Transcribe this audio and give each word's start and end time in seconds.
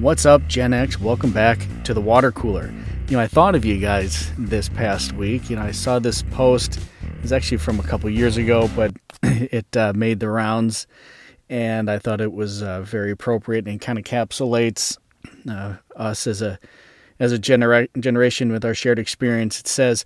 What's 0.00 0.24
up, 0.24 0.46
Gen 0.46 0.72
X? 0.72 1.00
Welcome 1.00 1.32
back 1.32 1.58
to 1.82 1.92
the 1.92 2.00
water 2.00 2.30
cooler. 2.30 2.72
You 3.08 3.16
know, 3.16 3.20
I 3.20 3.26
thought 3.26 3.56
of 3.56 3.64
you 3.64 3.78
guys 3.78 4.30
this 4.38 4.68
past 4.68 5.12
week. 5.14 5.50
You 5.50 5.56
know, 5.56 5.62
I 5.62 5.72
saw 5.72 5.98
this 5.98 6.22
post. 6.22 6.76
It 6.76 7.22
was 7.22 7.32
actually 7.32 7.56
from 7.56 7.80
a 7.80 7.82
couple 7.82 8.08
years 8.08 8.36
ago, 8.36 8.70
but 8.76 8.92
it 9.24 9.76
uh, 9.76 9.92
made 9.96 10.20
the 10.20 10.30
rounds, 10.30 10.86
and 11.50 11.90
I 11.90 11.98
thought 11.98 12.20
it 12.20 12.32
was 12.32 12.62
uh, 12.62 12.82
very 12.82 13.10
appropriate 13.10 13.66
and 13.66 13.80
kind 13.80 13.98
of 13.98 14.04
encapsulates 14.04 14.96
uh, 15.50 15.74
us 15.96 16.28
as 16.28 16.42
a 16.42 16.60
as 17.18 17.32
a 17.32 17.38
genera- 17.38 17.88
generation 17.98 18.52
with 18.52 18.64
our 18.64 18.74
shared 18.74 19.00
experience. 19.00 19.58
It 19.58 19.66
says, 19.66 20.04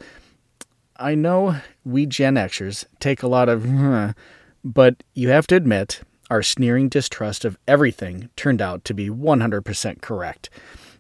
"I 0.97 1.15
know 1.15 1.57
we 1.85 2.07
Gen 2.07 2.37
Xers 2.37 2.87
take 2.99 3.23
a 3.23 3.29
lot 3.29 3.51
of, 3.51 4.15
but 4.65 5.03
you 5.13 5.29
have 5.29 5.47
to 5.49 5.55
admit." 5.55 6.01
Our 6.33 6.43
sneering 6.43 6.89
distrust 6.89 7.45
of 7.45 7.59
everything 7.69 8.31
turned 8.37 8.63
out 8.63 8.87
to 8.87 8.95
be 8.95 9.11
100% 9.11 10.01
correct. 10.01 10.49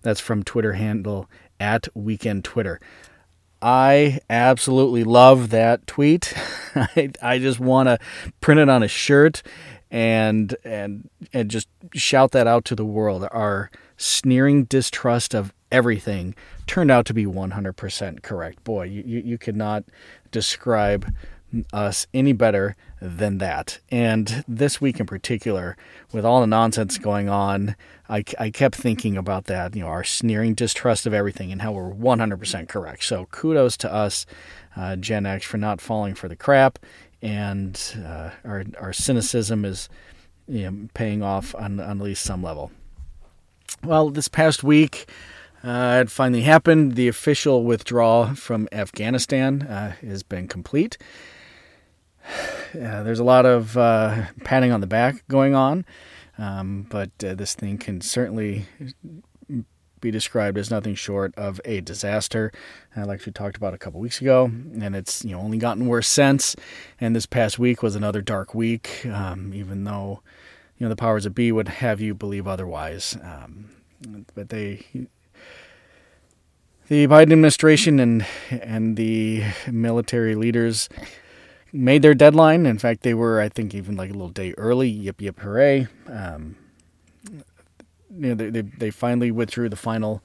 That's 0.02 0.20
from 0.20 0.42
Twitter 0.42 0.74
handle 0.74 1.26
at 1.58 1.88
Weekend 1.94 2.44
Twitter. 2.44 2.78
I 3.62 4.20
absolutely 4.28 5.04
love 5.04 5.48
that 5.48 5.86
tweet. 5.86 6.34
I, 6.74 7.12
I 7.22 7.38
just 7.38 7.58
want 7.58 7.88
to 7.88 7.98
print 8.42 8.60
it 8.60 8.68
on 8.68 8.82
a 8.82 8.88
shirt 8.88 9.42
and 9.90 10.54
and 10.64 11.08
and 11.32 11.50
just 11.50 11.68
shout 11.94 12.32
that 12.32 12.46
out 12.46 12.66
to 12.66 12.74
the 12.74 12.84
world. 12.84 13.26
Our 13.32 13.70
sneering 13.96 14.64
distrust 14.64 15.32
of 15.32 15.54
everything 15.70 16.34
turned 16.66 16.90
out 16.90 17.06
to 17.06 17.14
be 17.14 17.24
100% 17.24 18.22
correct. 18.22 18.64
Boy, 18.64 18.82
you, 18.82 19.02
you, 19.06 19.20
you 19.20 19.38
could 19.38 19.56
not 19.56 19.84
describe 20.30 21.10
us 21.72 22.06
any 22.14 22.32
better 22.32 22.76
than 23.00 23.38
that. 23.38 23.78
And 23.90 24.44
this 24.46 24.80
week 24.80 25.00
in 25.00 25.06
particular, 25.06 25.76
with 26.12 26.24
all 26.24 26.40
the 26.40 26.46
nonsense 26.46 26.98
going 26.98 27.28
on, 27.28 27.76
I, 28.08 28.24
I 28.38 28.50
kept 28.50 28.76
thinking 28.76 29.16
about 29.16 29.46
that, 29.46 29.74
you 29.74 29.82
know, 29.82 29.88
our 29.88 30.04
sneering 30.04 30.54
distrust 30.54 31.06
of 31.06 31.14
everything 31.14 31.52
and 31.52 31.62
how 31.62 31.72
we're 31.72 31.92
100% 31.92 32.68
correct. 32.68 33.04
So 33.04 33.26
kudos 33.30 33.76
to 33.78 33.92
us, 33.92 34.26
uh, 34.76 34.96
Gen 34.96 35.26
X, 35.26 35.44
for 35.44 35.58
not 35.58 35.80
falling 35.80 36.14
for 36.14 36.28
the 36.28 36.36
crap. 36.36 36.78
And 37.20 37.80
uh, 38.04 38.30
our, 38.44 38.64
our 38.80 38.92
cynicism 38.92 39.64
is 39.64 39.88
you 40.48 40.70
know, 40.70 40.88
paying 40.94 41.22
off 41.22 41.54
on, 41.54 41.80
on 41.80 41.98
at 41.98 42.04
least 42.04 42.24
some 42.24 42.42
level. 42.42 42.70
Well, 43.84 44.10
this 44.10 44.28
past 44.28 44.62
week, 44.62 45.08
uh, 45.64 46.02
it 46.02 46.10
finally 46.10 46.42
happened. 46.42 46.94
The 46.94 47.08
official 47.08 47.64
withdrawal 47.64 48.34
from 48.34 48.68
Afghanistan 48.72 49.62
uh, 49.62 49.92
has 50.06 50.22
been 50.22 50.48
complete. 50.48 50.98
there's 52.74 53.20
a 53.20 53.24
lot 53.24 53.46
of 53.46 53.76
uh, 53.76 54.26
patting 54.44 54.72
on 54.72 54.80
the 54.80 54.86
back 54.86 55.24
going 55.28 55.54
on, 55.54 55.84
um, 56.38 56.86
but 56.90 57.10
uh, 57.24 57.34
this 57.34 57.54
thing 57.54 57.78
can 57.78 58.00
certainly 58.00 58.66
be 60.02 60.10
described 60.10 60.58
as 60.58 60.70
nothing 60.70 60.94
short 60.94 61.32
of 61.38 61.60
a 61.64 61.80
disaster, 61.80 62.52
uh, 62.94 63.06
like 63.06 63.24
we 63.24 63.32
talked 63.32 63.56
about 63.56 63.72
a 63.72 63.78
couple 63.78 64.00
weeks 64.00 64.20
ago. 64.20 64.44
And 64.44 64.94
it's 64.94 65.24
you 65.24 65.30
know 65.30 65.40
only 65.40 65.56
gotten 65.56 65.86
worse 65.86 66.08
since. 66.08 66.54
And 67.00 67.16
this 67.16 67.24
past 67.24 67.58
week 67.58 67.82
was 67.82 67.96
another 67.96 68.20
dark 68.20 68.54
week, 68.54 69.06
um, 69.06 69.54
even 69.54 69.84
though 69.84 70.20
you 70.76 70.84
know 70.84 70.90
the 70.90 70.96
powers 70.96 71.24
that 71.24 71.30
be 71.30 71.50
would 71.50 71.68
have 71.68 72.00
you 72.02 72.14
believe 72.14 72.46
otherwise. 72.46 73.16
Um, 73.22 73.70
but 74.34 74.50
they 74.50 74.84
the 76.88 77.06
Biden 77.06 77.32
administration 77.32 77.98
and 77.98 78.26
and 78.50 78.96
the 78.96 79.44
military 79.70 80.34
leaders 80.34 80.90
made 81.72 82.02
their 82.02 82.14
deadline. 82.14 82.66
In 82.66 82.78
fact, 82.78 83.02
they 83.02 83.14
were, 83.14 83.40
I 83.40 83.48
think, 83.48 83.74
even 83.74 83.96
like 83.96 84.10
a 84.10 84.14
little 84.14 84.28
day 84.28 84.52
early. 84.58 84.88
Yip 84.88 85.20
yip 85.20 85.40
hooray! 85.40 85.88
Um, 86.06 86.56
you 88.10 88.28
know, 88.28 88.34
they, 88.34 88.50
they, 88.50 88.62
they 88.62 88.90
finally 88.90 89.30
withdrew 89.30 89.68
the 89.68 89.76
final 89.76 90.22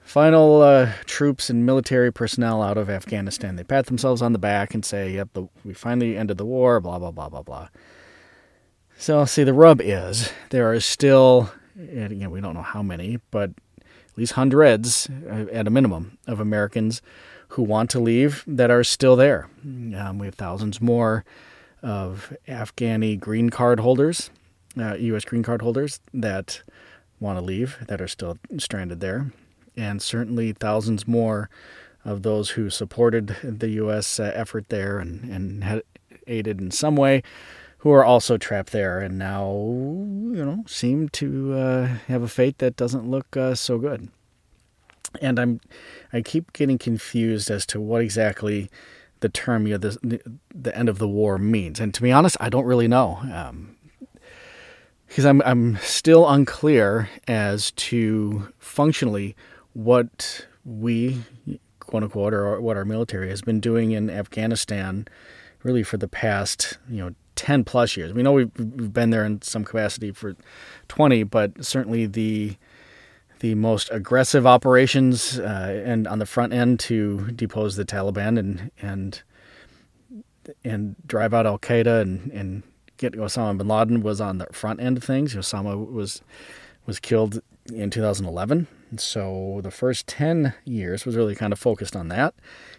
final 0.00 0.62
uh, 0.62 0.92
troops 1.04 1.50
and 1.50 1.64
military 1.64 2.12
personnel 2.12 2.62
out 2.62 2.76
of 2.76 2.90
Afghanistan. 2.90 3.56
They 3.56 3.62
pat 3.64 3.86
themselves 3.86 4.22
on 4.22 4.32
the 4.32 4.38
back 4.38 4.74
and 4.74 4.84
say, 4.84 5.12
"Yep, 5.12 5.28
the, 5.34 5.48
we 5.64 5.74
finally 5.74 6.16
ended 6.16 6.38
the 6.38 6.46
war." 6.46 6.80
Blah 6.80 6.98
blah 6.98 7.10
blah 7.10 7.28
blah 7.28 7.42
blah. 7.42 7.68
So, 8.96 9.24
see, 9.24 9.44
the 9.44 9.54
rub 9.54 9.80
is 9.80 10.30
there 10.50 10.70
are 10.70 10.78
still, 10.78 11.50
and 11.74 12.12
again, 12.12 12.30
we 12.30 12.42
don't 12.42 12.54
know 12.54 12.62
how 12.62 12.82
many, 12.82 13.18
but 13.30 13.50
at 13.80 14.18
least 14.18 14.32
hundreds, 14.32 15.08
uh, 15.26 15.46
at 15.50 15.66
a 15.66 15.70
minimum, 15.70 16.18
of 16.26 16.38
Americans 16.38 17.00
who 17.50 17.62
want 17.62 17.90
to 17.90 17.98
leave 17.98 18.44
that 18.46 18.70
are 18.70 18.84
still 18.84 19.16
there. 19.16 19.48
Um, 19.64 20.18
we 20.18 20.26
have 20.26 20.36
thousands 20.36 20.80
more 20.80 21.24
of 21.82 22.32
Afghani 22.46 23.18
green 23.18 23.50
card 23.50 23.80
holders, 23.80 24.30
uh, 24.78 24.94
U.S. 24.94 25.24
green 25.24 25.42
card 25.42 25.62
holders 25.62 26.00
that 26.14 26.62
want 27.18 27.38
to 27.38 27.44
leave 27.44 27.78
that 27.88 28.00
are 28.00 28.08
still 28.08 28.38
stranded 28.58 29.00
there, 29.00 29.32
and 29.76 30.00
certainly 30.00 30.52
thousands 30.52 31.08
more 31.08 31.50
of 32.04 32.22
those 32.22 32.50
who 32.50 32.70
supported 32.70 33.36
the 33.42 33.70
U.S. 33.70 34.20
Uh, 34.20 34.30
effort 34.34 34.68
there 34.68 34.98
and, 34.98 35.24
and 35.24 35.64
had 35.64 35.82
aided 36.26 36.60
in 36.60 36.70
some 36.70 36.94
way 36.94 37.22
who 37.78 37.90
are 37.90 38.04
also 38.04 38.36
trapped 38.36 38.72
there 38.72 39.00
and 39.00 39.18
now, 39.18 39.50
you 39.50 40.44
know, 40.44 40.62
seem 40.66 41.08
to 41.08 41.54
uh, 41.54 41.86
have 42.06 42.22
a 42.22 42.28
fate 42.28 42.58
that 42.58 42.76
doesn't 42.76 43.10
look 43.10 43.36
uh, 43.36 43.54
so 43.54 43.78
good 43.78 44.08
and 45.20 45.38
I'm 45.38 45.60
I 46.12 46.22
keep 46.22 46.52
getting 46.52 46.78
confused 46.78 47.50
as 47.50 47.66
to 47.66 47.80
what 47.80 48.02
exactly 48.02 48.70
the 49.20 49.28
term 49.28 49.66
you 49.66 49.74
know, 49.74 49.78
the, 49.78 50.20
the 50.54 50.76
end 50.76 50.88
of 50.88 50.98
the 50.98 51.08
war 51.08 51.38
means. 51.38 51.78
And 51.78 51.92
to 51.94 52.02
be 52.02 52.10
honest, 52.10 52.36
I 52.40 52.48
don't 52.48 52.64
really 52.64 52.88
know. 52.88 53.18
Um, 53.32 53.76
because 55.06 55.26
I'm 55.26 55.42
I'm 55.42 55.76
still 55.78 56.28
unclear 56.28 57.10
as 57.26 57.72
to 57.72 58.52
functionally 58.58 59.34
what 59.72 60.46
we 60.64 61.22
quote 61.80 62.04
unquote 62.04 62.32
or 62.32 62.60
what 62.60 62.76
our 62.76 62.84
military 62.84 63.28
has 63.28 63.42
been 63.42 63.58
doing 63.58 63.90
in 63.90 64.08
Afghanistan 64.08 65.08
really 65.64 65.82
for 65.82 65.96
the 65.96 66.08
past 66.08 66.78
you 66.88 66.98
know 66.98 67.14
10 67.40 67.64
plus 67.64 67.96
years. 67.96 68.12
We 68.12 68.22
know 68.22 68.32
we've, 68.32 68.50
we've 68.58 68.92
been 68.92 69.10
there 69.10 69.24
in 69.24 69.40
some 69.40 69.64
capacity 69.64 70.12
for 70.12 70.36
20, 70.88 71.22
but 71.22 71.64
certainly 71.64 72.04
the 72.04 72.56
the 73.40 73.54
most 73.54 73.88
aggressive 73.90 74.46
operations 74.46 75.38
uh, 75.38 75.82
and 75.84 76.06
on 76.06 76.18
the 76.18 76.26
front 76.26 76.52
end 76.52 76.78
to 76.78 77.30
depose 77.32 77.76
the 77.76 77.84
Taliban 77.84 78.38
and 78.38 78.70
and 78.80 79.22
and 80.64 80.96
drive 81.06 81.34
out 81.34 81.46
Al 81.46 81.58
Qaeda 81.58 82.00
and, 82.00 82.30
and 82.32 82.62
get 82.96 83.14
Osama 83.14 83.58
bin 83.58 83.68
Laden 83.68 84.02
was 84.02 84.20
on 84.20 84.38
the 84.38 84.46
front 84.52 84.80
end 84.80 84.96
of 84.96 85.04
things. 85.04 85.34
Osama 85.34 85.90
was 85.90 86.22
was 86.86 87.00
killed 87.00 87.40
in 87.72 87.90
2011. 87.90 88.66
So 88.96 89.60
the 89.62 89.70
first 89.70 90.06
10 90.06 90.54
years 90.64 91.06
was 91.06 91.16
really 91.16 91.34
kind 91.34 91.52
of 91.52 91.58
focused 91.58 91.94
on 91.94 92.08
that 92.08 92.34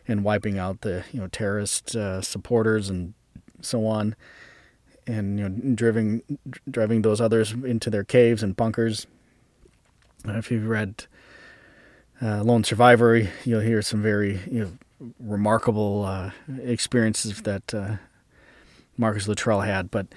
and 0.08 0.24
wiping 0.24 0.60
out 0.60 0.82
the 0.82 1.06
you 1.12 1.20
know 1.22 1.28
terrorist 1.28 1.96
uh, 1.96 2.22
supporters 2.22 2.90
and 2.90 3.14
so 3.62 3.86
on, 3.86 4.16
and 5.08 5.40
you 5.40 5.50
know 5.50 5.74
driving 5.74 6.22
driving 6.70 7.02
those 7.02 7.20
others 7.20 7.52
into 7.52 7.90
their 7.90 8.04
caves 8.04 8.44
and 8.44 8.56
bunkers 8.56 9.08
if 10.26 10.52
you've 10.52 10.68
read 10.68 11.06
uh, 12.22 12.44
Lone 12.44 12.64
Survivor, 12.64 13.28
you'll 13.46 13.62
hear 13.62 13.82
some 13.82 14.02
very 14.02 14.40
you 14.50 14.64
know, 14.64 14.72
remarkable 15.20 16.06
uh, 16.06 16.32
experiences 16.64 17.42
that 17.42 17.74
uh, 17.74 17.96
Marcus 18.98 19.28
Luttrell 19.28 19.62
had. 19.62 19.90
But 19.90 20.08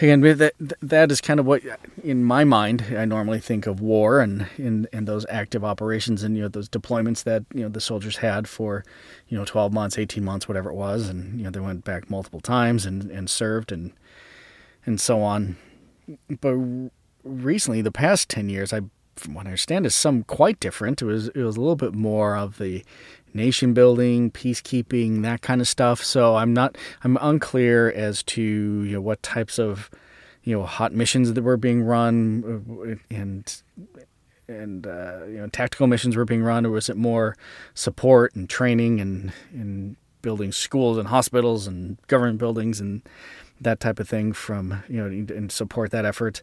again, 0.00 0.20
that 0.20 0.52
that 0.82 1.10
is 1.10 1.20
kind 1.20 1.40
of 1.40 1.46
what, 1.46 1.62
in 2.02 2.24
my 2.24 2.44
mind, 2.44 2.84
I 2.96 3.04
normally 3.04 3.40
think 3.40 3.66
of 3.66 3.80
war 3.80 4.20
and 4.20 4.46
in 4.58 4.86
and 4.92 5.08
those 5.08 5.24
active 5.28 5.64
operations 5.64 6.22
and 6.22 6.36
you 6.36 6.42
know 6.42 6.48
those 6.48 6.68
deployments 6.68 7.24
that 7.24 7.44
you 7.54 7.62
know 7.62 7.68
the 7.68 7.80
soldiers 7.80 8.18
had 8.18 8.48
for 8.48 8.84
you 9.28 9.38
know 9.38 9.44
12 9.44 9.72
months, 9.72 9.98
18 9.98 10.24
months, 10.24 10.48
whatever 10.48 10.70
it 10.70 10.74
was, 10.74 11.08
and 11.08 11.38
you 11.38 11.44
know 11.44 11.50
they 11.50 11.60
went 11.60 11.84
back 11.84 12.10
multiple 12.10 12.40
times 12.40 12.84
and 12.84 13.10
and 13.10 13.30
served 13.30 13.72
and 13.72 13.92
and 14.86 15.00
so 15.00 15.22
on. 15.22 15.56
But 16.40 16.56
recently, 17.24 17.82
the 17.82 17.92
past 17.92 18.28
10 18.28 18.48
years, 18.48 18.72
I, 18.72 18.82
from 19.16 19.34
what 19.34 19.46
I 19.46 19.50
understand, 19.50 19.86
is 19.86 19.94
some 19.94 20.22
quite 20.24 20.60
different. 20.60 21.02
It 21.02 21.06
was, 21.06 21.28
it 21.28 21.42
was 21.42 21.56
a 21.56 21.60
little 21.60 21.76
bit 21.76 21.94
more 21.94 22.36
of 22.36 22.58
the 22.58 22.84
nation 23.32 23.74
building, 23.74 24.30
peacekeeping, 24.30 25.22
that 25.22 25.42
kind 25.42 25.60
of 25.60 25.68
stuff. 25.68 26.02
So 26.02 26.36
I'm 26.36 26.52
not, 26.52 26.76
I'm 27.02 27.18
unclear 27.20 27.90
as 27.90 28.22
to, 28.24 28.42
you 28.42 28.92
know, 28.92 29.00
what 29.00 29.22
types 29.22 29.58
of, 29.58 29.90
you 30.44 30.56
know, 30.56 30.64
hot 30.64 30.92
missions 30.92 31.32
that 31.32 31.42
were 31.42 31.56
being 31.56 31.82
run 31.82 32.98
uh, 33.10 33.14
and, 33.14 33.62
and, 34.46 34.86
uh, 34.86 35.24
you 35.26 35.38
know, 35.38 35.48
tactical 35.48 35.86
missions 35.86 36.16
were 36.16 36.24
being 36.24 36.42
run, 36.42 36.66
or 36.66 36.70
was 36.70 36.88
it 36.88 36.96
more 36.96 37.36
support 37.74 38.34
and 38.34 38.48
training 38.48 39.00
and, 39.00 39.32
and 39.52 39.96
building 40.22 40.52
schools 40.52 40.96
and 40.98 41.08
hospitals 41.08 41.66
and 41.66 41.98
government 42.06 42.38
buildings 42.38 42.78
and 42.80 43.02
that 43.60 43.80
type 43.80 43.98
of 43.98 44.08
thing 44.08 44.32
from, 44.32 44.82
you 44.88 44.96
know, 44.96 45.06
and 45.06 45.50
support 45.50 45.90
that 45.90 46.04
effort 46.04 46.42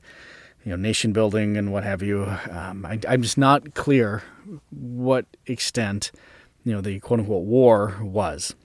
you 0.63 0.72
know, 0.72 0.75
nation 0.75 1.12
building 1.12 1.58
and 1.58 1.72
what 1.72 1.84
have 1.84 2.02
you. 2.02 2.24
Um, 2.50 2.86
I, 2.86 3.00
am 3.08 3.22
just 3.22 3.38
not 3.38 3.74
clear 3.74 4.24
what 4.69 5.25
extent, 5.46 6.12
you 6.63 6.72
know, 6.72 6.81
the 6.81 7.00
quote 7.00 7.19
unquote 7.19 7.46
war 7.46 7.98
was. 8.02 8.56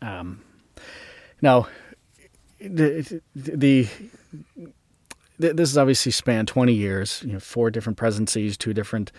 Um, 0.00 0.42
now, 1.40 1.68
the, 2.60 3.20
the 3.34 3.88
th- 5.40 5.56
this 5.56 5.70
has 5.70 5.78
obviously 5.78 6.12
spanned 6.12 6.48
20 6.48 6.72
years, 6.72 7.22
you 7.24 7.32
know, 7.32 7.40
four 7.40 7.70
different 7.70 7.96
presidencies, 7.96 8.56
two 8.56 8.72
different, 8.72 9.12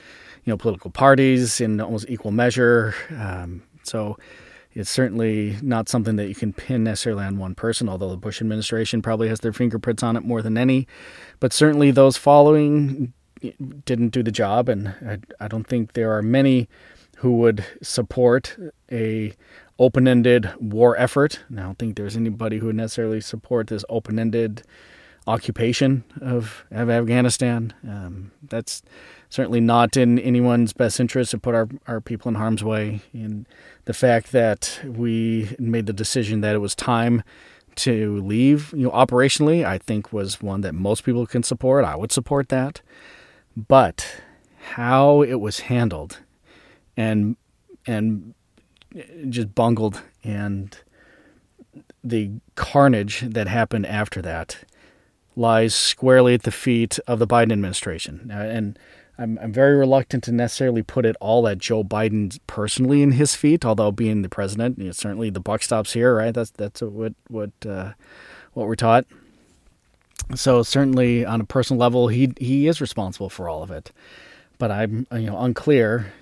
you 0.43 0.51
know, 0.51 0.57
political 0.57 0.91
parties 0.91 1.61
in 1.61 1.79
almost 1.79 2.09
equal 2.09 2.31
measure. 2.31 2.95
Um, 3.17 3.63
so 3.83 4.17
it's 4.73 4.89
certainly 4.89 5.57
not 5.61 5.89
something 5.89 6.15
that 6.15 6.27
you 6.27 6.35
can 6.35 6.53
pin 6.53 6.83
necessarily 6.83 7.23
on 7.23 7.37
one 7.37 7.55
person, 7.55 7.87
although 7.87 8.09
the 8.09 8.17
Bush 8.17 8.41
administration 8.41 9.01
probably 9.01 9.29
has 9.29 9.39
their 9.39 9.53
fingerprints 9.53 10.03
on 10.03 10.15
it 10.15 10.23
more 10.23 10.41
than 10.41 10.57
any. 10.57 10.87
But 11.39 11.53
certainly 11.53 11.91
those 11.91 12.17
following 12.17 13.13
didn't 13.85 14.09
do 14.09 14.23
the 14.23 14.31
job, 14.31 14.69
and 14.69 14.89
I, 15.05 15.19
I 15.39 15.47
don't 15.47 15.67
think 15.67 15.93
there 15.93 16.11
are 16.15 16.21
many 16.21 16.67
who 17.17 17.37
would 17.37 17.65
support 17.81 18.57
a 18.91 19.33
open-ended 19.79 20.49
war 20.59 20.97
effort. 20.97 21.39
And 21.49 21.59
I 21.59 21.63
don't 21.63 21.79
think 21.79 21.95
there's 21.95 22.17
anybody 22.17 22.57
who 22.57 22.67
would 22.67 22.75
necessarily 22.75 23.21
support 23.21 23.67
this 23.67 23.85
open-ended 23.89 24.63
occupation 25.25 26.03
of, 26.21 26.65
of 26.69 26.89
Afghanistan. 26.89 27.73
Um, 27.87 28.31
that's 28.47 28.83
certainly 29.33 29.59
not 29.59 29.97
in 29.97 30.19
anyone's 30.19 30.73
best 30.73 30.99
interest 30.99 31.31
to 31.31 31.39
put 31.39 31.55
our, 31.55 31.67
our 31.87 31.99
people 31.99 32.29
in 32.29 32.35
harm's 32.35 32.63
way. 32.63 33.01
And 33.13 33.47
the 33.85 33.93
fact 33.93 34.31
that 34.31 34.79
we 34.85 35.55
made 35.57 35.87
the 35.87 35.93
decision 35.93 36.41
that 36.41 36.53
it 36.53 36.59
was 36.59 36.75
time 36.75 37.23
to 37.77 38.21
leave, 38.21 38.71
you 38.73 38.83
know, 38.83 38.91
operationally, 38.91 39.65
I 39.65 39.79
think 39.79 40.13
was 40.13 40.39
one 40.39 40.61
that 40.61 40.75
most 40.75 41.03
people 41.03 41.25
can 41.25 41.41
support. 41.41 41.83
I 41.83 41.95
would 41.95 42.11
support 42.11 42.49
that. 42.49 42.81
But 43.57 44.21
how 44.75 45.23
it 45.23 45.39
was 45.39 45.61
handled 45.61 46.19
and 46.95 47.35
and 47.87 48.35
just 49.29 49.55
bungled 49.55 50.03
and 50.23 50.77
the 52.03 52.33
carnage 52.53 53.21
that 53.21 53.47
happened 53.47 53.87
after 53.87 54.21
that 54.21 54.63
lies 55.35 55.73
squarely 55.73 56.35
at 56.35 56.43
the 56.43 56.51
feet 56.51 56.99
of 57.07 57.17
the 57.17 57.25
Biden 57.25 57.51
administration. 57.51 58.29
And 58.31 58.77
I'm, 59.17 59.37
I'm 59.39 59.53
very 59.53 59.75
reluctant 59.75 60.23
to 60.25 60.31
necessarily 60.31 60.81
put 60.81 61.05
it 61.05 61.15
all 61.19 61.47
at 61.47 61.59
Joe 61.59 61.83
Biden 61.83 62.39
personally 62.47 63.03
in 63.03 63.11
his 63.11 63.35
feet, 63.35 63.63
although 63.63 63.91
being 63.91 64.23
the 64.23 64.29
president, 64.29 64.79
you 64.79 64.85
know, 64.85 64.91
certainly 64.91 65.29
the 65.29 65.39
buck 65.39 65.61
stops 65.61 65.93
here, 65.93 66.15
right? 66.15 66.33
That's 66.33 66.49
that's 66.51 66.81
what 66.81 67.13
what 67.27 67.51
uh, 67.67 67.93
what 68.53 68.67
we're 68.67 68.75
taught. 68.75 69.05
So 70.35 70.63
certainly 70.63 71.25
on 71.25 71.41
a 71.41 71.45
personal 71.45 71.79
level, 71.79 72.07
he 72.07 72.33
he 72.39 72.67
is 72.67 72.81
responsible 72.81 73.29
for 73.29 73.47
all 73.47 73.61
of 73.61 73.69
it. 73.69 73.91
But 74.57 74.71
I'm 74.71 75.05
you 75.11 75.27
know 75.27 75.39
unclear 75.39 76.13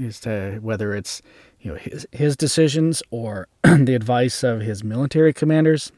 as 0.00 0.20
to 0.20 0.58
whether 0.62 0.94
it's 0.94 1.20
you 1.60 1.72
know 1.72 1.76
his 1.76 2.06
his 2.12 2.36
decisions 2.36 3.02
or 3.10 3.48
the 3.62 3.94
advice 3.94 4.42
of 4.42 4.60
his 4.60 4.82
military 4.82 5.34
commanders 5.34 5.92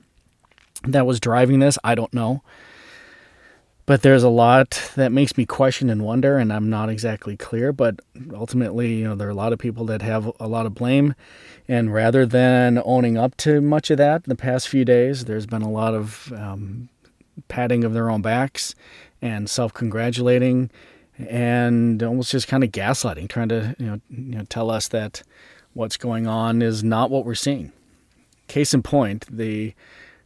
that 0.83 1.07
was 1.07 1.21
driving 1.21 1.61
this. 1.61 1.79
I 1.85 1.95
don't 1.95 2.13
know. 2.13 2.43
But 3.91 4.03
there's 4.03 4.23
a 4.23 4.29
lot 4.29 4.93
that 4.95 5.11
makes 5.11 5.37
me 5.37 5.45
question 5.45 5.91
and 5.91 6.05
wonder, 6.05 6.39
and 6.39 6.53
I'm 6.53 6.71
not 6.71 6.89
exactly 6.89 7.37
clear. 7.37 7.73
But 7.73 7.99
ultimately, 8.33 8.95
you 8.95 9.03
know, 9.03 9.17
there 9.17 9.27
are 9.27 9.33
a 9.33 9.35
lot 9.35 9.53
of 9.53 9.59
people 9.59 9.85
that 9.87 10.01
have 10.01 10.31
a 10.39 10.47
lot 10.47 10.65
of 10.65 10.77
blame, 10.77 11.17
and 11.67 11.93
rather 11.93 12.25
than 12.25 12.81
owning 12.85 13.19
up 13.19 13.37
to 13.39 13.61
much 13.61 13.91
of 13.91 13.99
that, 13.99 14.23
in 14.25 14.29
the 14.29 14.37
past 14.37 14.69
few 14.69 14.85
days, 14.85 15.25
there's 15.25 15.45
been 15.45 15.63
a 15.63 15.69
lot 15.69 15.93
of 15.93 16.33
um, 16.37 16.89
patting 17.49 17.83
of 17.83 17.93
their 17.93 18.11
own 18.11 18.23
backs 18.23 18.77
and 19.21 19.51
self-congratulating, 19.51 20.71
and 21.19 22.01
almost 22.01 22.31
just 22.31 22.47
kind 22.47 22.63
of 22.63 22.71
gaslighting, 22.71 23.29
trying 23.29 23.49
to 23.49 23.75
you 23.81 23.87
know, 23.87 24.01
you 24.09 24.37
know 24.37 24.45
tell 24.45 24.71
us 24.71 24.87
that 24.87 25.25
what's 25.75 25.97
going 25.97 26.29
on 26.29 26.63
is 26.63 26.85
not 26.85 27.11
what 27.11 27.25
we're 27.25 27.35
seeing. 27.35 27.73
Case 28.47 28.73
in 28.73 28.85
point, 28.85 29.27
the 29.29 29.75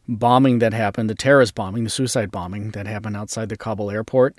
bombing 0.07 0.59
that 0.59 0.73
happened, 0.73 1.09
the 1.09 1.15
terrorist 1.15 1.55
bombing, 1.55 1.83
the 1.83 1.89
suicide 1.89 2.31
bombing 2.31 2.71
that 2.71 2.87
happened 2.87 3.15
outside 3.15 3.49
the 3.49 3.57
Kabul 3.57 3.91
airport, 3.91 4.37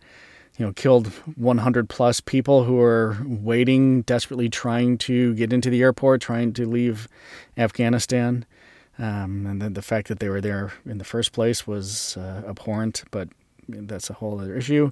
you 0.59 0.65
know, 0.65 0.73
killed 0.73 1.09
100 1.37 1.89
plus 1.89 2.21
people 2.21 2.65
who 2.65 2.77
were 2.77 3.17
waiting, 3.25 4.03
desperately 4.03 4.49
trying 4.49 4.97
to 4.99 5.35
get 5.35 5.53
into 5.53 5.69
the 5.71 5.83
airport, 5.83 6.21
trying 6.21 6.53
to 6.55 6.67
leave 6.67 7.09
Afghanistan. 7.57 8.47
Um, 8.99 9.47
and 9.47 9.61
then 9.61 9.75
the 9.75 9.83
fact 9.83 10.09
that 10.09 10.21
they 10.21 10.29
were 10.29 10.41
there 10.41 10.73
in 10.87 10.99
the 10.99 11.05
first 11.05 11.33
place 11.33 11.67
was 11.67 12.17
uh, 12.17 12.43
abhorrent, 12.49 13.05
but 13.11 13.29
that's 13.69 14.09
a 14.09 14.15
whole 14.15 14.41
other 14.41 14.57
issue. 14.57 14.91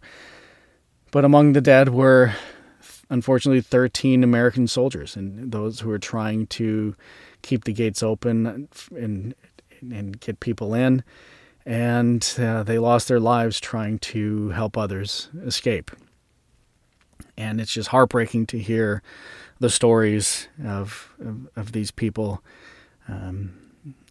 But 1.11 1.25
among 1.25 1.53
the 1.53 1.61
dead 1.61 1.91
were, 1.91 2.35
unfortunately, 3.09 3.63
13 3.63 4.23
American 4.23 4.67
soldiers 4.67 5.17
and 5.17 5.53
those 5.53 5.81
who 5.81 5.89
were 5.89 5.99
trying 5.99 6.47
to 6.49 6.95
keep 7.41 7.65
the 7.65 7.73
gates 7.73 8.03
open 8.03 8.69
and 8.95 9.35
and 9.93 10.21
get 10.21 10.41
people 10.41 10.75
in. 10.75 11.03
And 11.67 12.35
uh, 12.39 12.63
they 12.63 12.79
lost 12.79 13.09
their 13.09 13.21
lives 13.21 13.59
trying 13.59 13.99
to 14.01 14.51
help 14.51 14.77
others 14.77 15.31
escape. 15.45 15.91
And 17.37 17.61
it's 17.61 17.73
just 17.73 17.89
heartbreaking 17.89 18.47
to 18.47 18.59
hear 18.59 19.03
the 19.61 19.71
stories 19.71 20.49
of 20.65 21.13
of, 21.21 21.49
of 21.57 21.73
these 21.73 21.91
people, 21.91 22.43
um, 23.09 23.55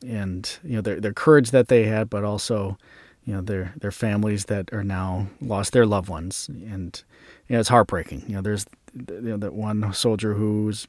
and 0.05 0.57
you 0.63 0.75
know 0.75 0.81
their 0.81 0.99
their 0.99 1.13
courage 1.13 1.51
that 1.51 1.67
they 1.67 1.83
had, 1.83 2.09
but 2.09 2.23
also 2.23 2.77
you 3.25 3.33
know 3.33 3.41
their 3.41 3.73
their 3.79 3.91
families 3.91 4.45
that 4.45 4.71
are 4.73 4.83
now 4.83 5.27
lost 5.41 5.73
their 5.73 5.85
loved 5.85 6.09
ones, 6.09 6.49
and 6.49 7.03
you 7.47 7.53
know, 7.53 7.59
it's 7.59 7.69
heartbreaking. 7.69 8.23
You 8.27 8.35
know, 8.35 8.41
there's 8.41 8.65
you 8.95 9.21
know, 9.21 9.37
that 9.37 9.53
one 9.53 9.93
soldier 9.93 10.33
whose 10.33 10.87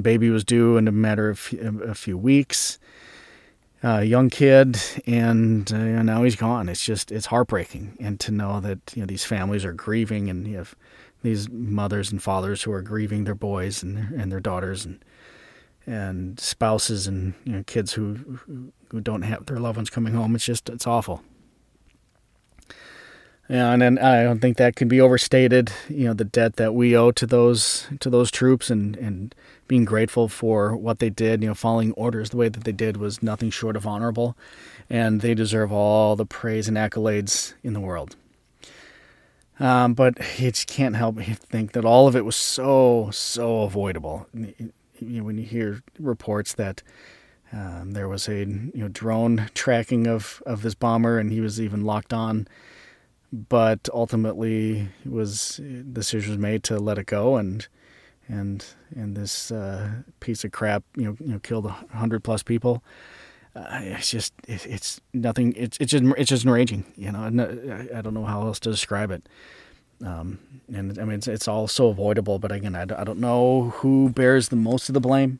baby 0.00 0.30
was 0.30 0.44
due 0.44 0.76
in 0.76 0.88
a 0.88 0.92
matter 0.92 1.30
of 1.30 1.52
a 1.84 1.94
few 1.94 2.18
weeks, 2.18 2.78
uh, 3.84 3.98
young 3.98 4.30
kid, 4.30 4.80
and 5.06 5.70
uh, 5.72 6.02
now 6.02 6.22
he's 6.22 6.36
gone. 6.36 6.68
It's 6.68 6.84
just 6.84 7.12
it's 7.12 7.26
heartbreaking, 7.26 7.96
and 8.00 8.18
to 8.20 8.30
know 8.30 8.60
that 8.60 8.78
you 8.94 9.02
know 9.02 9.06
these 9.06 9.24
families 9.24 9.64
are 9.64 9.72
grieving, 9.72 10.30
and 10.30 10.46
you 10.48 10.56
have 10.56 10.74
these 11.22 11.50
mothers 11.50 12.10
and 12.10 12.22
fathers 12.22 12.62
who 12.62 12.72
are 12.72 12.82
grieving 12.82 13.24
their 13.24 13.34
boys 13.34 13.82
and 13.82 13.96
their, 13.96 14.10
and 14.16 14.32
their 14.32 14.40
daughters, 14.40 14.86
and 14.86 15.04
and 15.86 16.40
spouses 16.40 17.06
and 17.06 17.34
you 17.44 17.52
know, 17.52 17.62
kids 17.66 17.92
who 17.92 18.38
who 18.88 19.00
don't 19.00 19.22
have 19.22 19.46
their 19.46 19.58
loved 19.58 19.76
ones 19.76 19.90
coming 19.90 20.14
home. 20.14 20.34
It's 20.34 20.46
just 20.46 20.70
it's 20.70 20.86
awful. 20.86 21.22
Yeah, 23.48 23.72
and 23.72 23.98
I 23.98 24.22
don't 24.22 24.40
think 24.40 24.56
that 24.56 24.74
can 24.74 24.88
be 24.88 25.02
overstated. 25.02 25.70
You 25.90 26.06
know, 26.06 26.14
the 26.14 26.24
debt 26.24 26.56
that 26.56 26.74
we 26.74 26.96
owe 26.96 27.10
to 27.10 27.26
those 27.26 27.86
to 28.00 28.08
those 28.08 28.30
troops, 28.30 28.70
and 28.70 28.96
and 28.96 29.34
being 29.66 29.84
grateful 29.84 30.28
for 30.28 30.76
what 30.76 30.98
they 30.98 31.10
did. 31.10 31.42
You 31.42 31.48
know, 31.48 31.54
following 31.54 31.92
orders 31.92 32.30
the 32.30 32.36
way 32.36 32.48
that 32.48 32.64
they 32.64 32.72
did 32.72 32.96
was 32.96 33.22
nothing 33.22 33.50
short 33.50 33.76
of 33.76 33.86
honorable, 33.86 34.36
and 34.88 35.20
they 35.20 35.34
deserve 35.34 35.72
all 35.72 36.16
the 36.16 36.26
praise 36.26 36.68
and 36.68 36.76
accolades 36.76 37.54
in 37.62 37.72
the 37.72 37.80
world. 37.80 38.16
Um, 39.60 39.94
but 39.94 40.18
you 40.38 40.50
just 40.50 40.66
can't 40.66 40.96
help 40.96 41.16
but 41.16 41.24
think 41.24 41.72
that 41.72 41.84
all 41.84 42.08
of 42.08 42.16
it 42.16 42.24
was 42.24 42.36
so 42.36 43.10
so 43.12 43.62
avoidable. 43.62 44.26
You 44.32 44.72
know, 45.00 45.24
when 45.24 45.38
you 45.38 45.44
hear 45.44 45.82
reports 45.98 46.54
that 46.54 46.82
um, 47.52 47.92
there 47.92 48.08
was 48.08 48.28
a 48.28 48.38
you 48.38 48.72
know 48.74 48.88
drone 48.88 49.48
tracking 49.54 50.06
of 50.06 50.42
of 50.46 50.62
this 50.62 50.74
bomber, 50.74 51.18
and 51.18 51.30
he 51.32 51.40
was 51.40 51.60
even 51.60 51.84
locked 51.84 52.12
on 52.12 52.48
but 53.34 53.88
ultimately 53.92 54.88
was 55.04 55.56
the 55.56 55.82
decision 55.82 56.30
was 56.30 56.38
made 56.38 56.62
to 56.62 56.78
let 56.78 56.98
it 56.98 57.06
go 57.06 57.36
and 57.36 57.66
and 58.28 58.64
and 58.94 59.16
this 59.16 59.50
uh, 59.50 59.90
piece 60.20 60.44
of 60.44 60.52
crap 60.52 60.82
you 60.96 61.04
know 61.04 61.16
you 61.20 61.32
know 61.32 61.38
killed 61.38 61.68
hundred 61.68 62.24
plus 62.24 62.42
people. 62.42 62.82
Uh, 63.56 63.66
it's 63.82 64.10
just 64.10 64.32
it, 64.48 64.66
it's 64.66 65.00
nothing. 65.12 65.52
It's 65.56 65.78
it's 65.80 65.92
just 65.92 66.04
it's 66.16 66.28
just 66.28 66.44
enraging. 66.44 66.84
You 66.96 67.12
know, 67.12 67.20
I, 67.20 67.98
I 67.98 68.02
don't 68.02 68.14
know 68.14 68.24
how 68.24 68.42
else 68.42 68.58
to 68.60 68.70
describe 68.70 69.10
it. 69.10 69.28
Um, 70.04 70.40
and 70.74 70.98
I 70.98 71.04
mean, 71.04 71.18
it's, 71.18 71.28
it's 71.28 71.46
all 71.46 71.68
so 71.68 71.88
avoidable. 71.88 72.38
But 72.38 72.50
again, 72.50 72.74
I, 72.74 72.82
I 72.82 73.04
don't 73.04 73.20
know 73.20 73.70
who 73.76 74.10
bears 74.10 74.48
the 74.48 74.56
most 74.56 74.88
of 74.88 74.92
the 74.94 75.00
blame. 75.00 75.38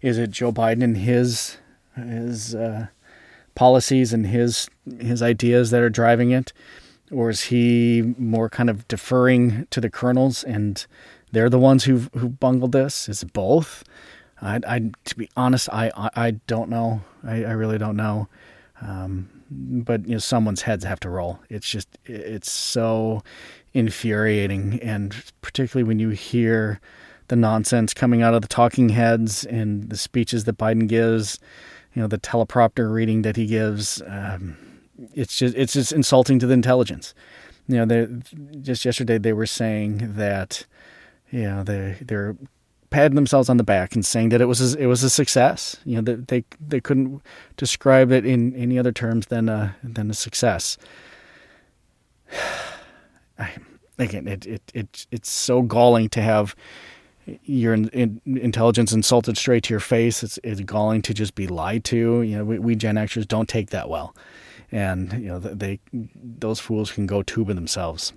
Is 0.00 0.18
it 0.18 0.30
Joe 0.30 0.52
Biden 0.52 0.82
and 0.82 0.96
his 0.96 1.58
his 1.94 2.54
uh, 2.54 2.88
policies 3.54 4.12
and 4.12 4.26
his 4.26 4.68
his 5.00 5.22
ideas 5.22 5.70
that 5.70 5.82
are 5.82 5.90
driving 5.90 6.32
it? 6.32 6.52
or 7.12 7.28
is 7.28 7.42
he 7.44 8.14
more 8.16 8.48
kind 8.48 8.70
of 8.70 8.88
deferring 8.88 9.66
to 9.70 9.80
the 9.80 9.90
colonels 9.90 10.42
and 10.42 10.86
they're 11.32 11.50
the 11.50 11.58
ones 11.58 11.84
who 11.84 12.08
who 12.16 12.28
bungled 12.28 12.72
this? 12.72 13.08
Is 13.08 13.22
it 13.22 13.32
both? 13.32 13.84
I, 14.40 14.60
I 14.66 14.90
to 15.04 15.16
be 15.16 15.28
honest, 15.36 15.68
I 15.72 15.90
I, 15.96 16.10
I 16.14 16.30
don't 16.46 16.70
know. 16.70 17.02
I, 17.24 17.44
I 17.44 17.52
really 17.52 17.78
don't 17.78 17.96
know. 17.96 18.28
Um, 18.80 19.28
but 19.50 20.06
you 20.06 20.12
know, 20.12 20.18
someone's 20.18 20.62
heads 20.62 20.84
have 20.84 21.00
to 21.00 21.10
roll. 21.10 21.40
It's 21.48 21.68
just 21.68 21.88
it's 22.04 22.50
so 22.50 23.22
infuriating, 23.74 24.80
and 24.82 25.14
particularly 25.40 25.86
when 25.86 25.98
you 25.98 26.10
hear 26.10 26.80
the 27.28 27.36
nonsense 27.36 27.94
coming 27.94 28.22
out 28.22 28.34
of 28.34 28.42
the 28.42 28.48
talking 28.48 28.90
heads 28.90 29.44
and 29.44 29.88
the 29.88 29.96
speeches 29.96 30.44
that 30.44 30.58
Biden 30.58 30.86
gives, 30.86 31.38
you 31.94 32.02
know, 32.02 32.08
the 32.08 32.18
teleprompter 32.18 32.92
reading 32.92 33.22
that 33.22 33.36
he 33.36 33.46
gives. 33.46 34.02
Um, 34.06 34.56
it's 35.14 35.38
just 35.38 35.56
it's 35.56 35.72
just 35.72 35.92
insulting 35.92 36.38
to 36.40 36.46
the 36.46 36.54
intelligence. 36.54 37.14
You 37.68 37.84
know, 37.84 37.86
they 37.86 38.08
just 38.60 38.84
yesterday 38.84 39.18
they 39.18 39.32
were 39.32 39.46
saying 39.46 40.14
that 40.14 40.66
know 41.32 41.62
they 41.62 41.96
they're 42.00 42.36
patting 42.92 43.16
themselves 43.16 43.48
on 43.48 43.56
the 43.56 43.64
back 43.64 43.94
and 43.94 44.06
saying 44.06 44.28
that 44.28 44.40
it 44.40 44.44
was 44.44 44.74
a, 44.74 44.78
it 44.78 44.86
was 44.86 45.02
a 45.02 45.10
success. 45.10 45.76
You 45.84 45.96
know, 45.96 46.02
that 46.02 46.28
they 46.28 46.44
they 46.60 46.80
couldn't 46.80 47.22
describe 47.56 48.12
it 48.12 48.24
in 48.24 48.54
any 48.54 48.78
other 48.78 48.92
terms 48.92 49.26
than 49.26 49.48
a 49.48 49.74
than 49.82 50.10
a 50.10 50.14
success. 50.14 50.78
again, 53.98 54.28
it, 54.28 54.46
it, 54.46 54.62
it 54.74 55.06
it's 55.10 55.30
so 55.30 55.62
galling 55.62 56.08
to 56.10 56.22
have 56.22 56.54
your 57.44 57.74
in, 57.74 57.88
in, 57.88 58.20
intelligence 58.26 58.92
insulted 58.92 59.36
straight 59.36 59.64
to 59.64 59.74
your 59.74 59.80
face. 59.80 60.22
It's, 60.22 60.38
it's 60.44 60.60
galling 60.60 61.02
to 61.02 61.14
just 61.14 61.34
be 61.34 61.46
lied 61.46 61.84
to. 61.84 62.22
You 62.22 62.38
know, 62.38 62.44
we, 62.44 62.58
we 62.58 62.76
Gen 62.76 62.96
Xers 62.96 63.26
don't 63.26 63.48
take 63.48 63.70
that 63.70 63.88
well, 63.88 64.14
and 64.70 65.12
you 65.14 65.28
know 65.28 65.38
they 65.38 65.80
those 65.92 66.60
fools 66.60 66.92
can 66.92 67.06
go 67.06 67.22
tubing 67.22 67.56
themselves. 67.56 68.12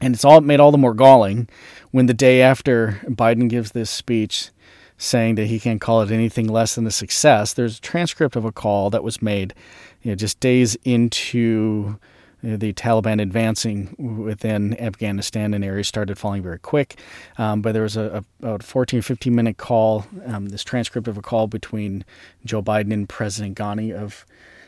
And 0.00 0.14
it's 0.14 0.24
all 0.24 0.40
made 0.40 0.60
all 0.60 0.72
the 0.72 0.78
more 0.78 0.94
galling 0.94 1.48
when 1.90 2.06
the 2.06 2.14
day 2.14 2.42
after 2.42 3.00
Biden 3.06 3.48
gives 3.48 3.72
this 3.72 3.90
speech 3.90 4.50
saying 4.98 5.34
that 5.34 5.46
he 5.46 5.60
can't 5.60 5.80
call 5.80 6.02
it 6.02 6.10
anything 6.10 6.48
less 6.48 6.74
than 6.74 6.86
a 6.86 6.90
success. 6.90 7.52
There's 7.52 7.78
a 7.78 7.82
transcript 7.82 8.36
of 8.36 8.44
a 8.44 8.52
call 8.52 8.90
that 8.90 9.04
was 9.04 9.20
made 9.20 9.54
you 10.02 10.10
know, 10.10 10.14
just 10.14 10.40
days 10.40 10.76
into 10.84 11.98
the 12.42 12.72
Taliban 12.74 13.20
advancing 13.20 13.94
within 14.24 14.78
Afghanistan 14.80 15.52
and 15.52 15.64
areas 15.64 15.88
started 15.88 16.18
falling 16.18 16.42
very 16.42 16.58
quick. 16.58 17.00
Um, 17.38 17.60
but 17.60 17.72
there 17.72 17.82
was 17.82 17.96
a, 17.96 18.22
a, 18.42 18.54
a 18.54 18.58
14 18.58 19.02
15 19.02 19.34
minute 19.34 19.56
call, 19.56 20.06
um, 20.26 20.46
this 20.46 20.62
transcript 20.62 21.08
of 21.08 21.18
a 21.18 21.22
call 21.22 21.46
between 21.46 22.04
Joe 22.44 22.62
Biden 22.62 22.92
and 22.92 23.08
President 23.08 23.56
Ghani 23.56 23.92
of 23.92 24.24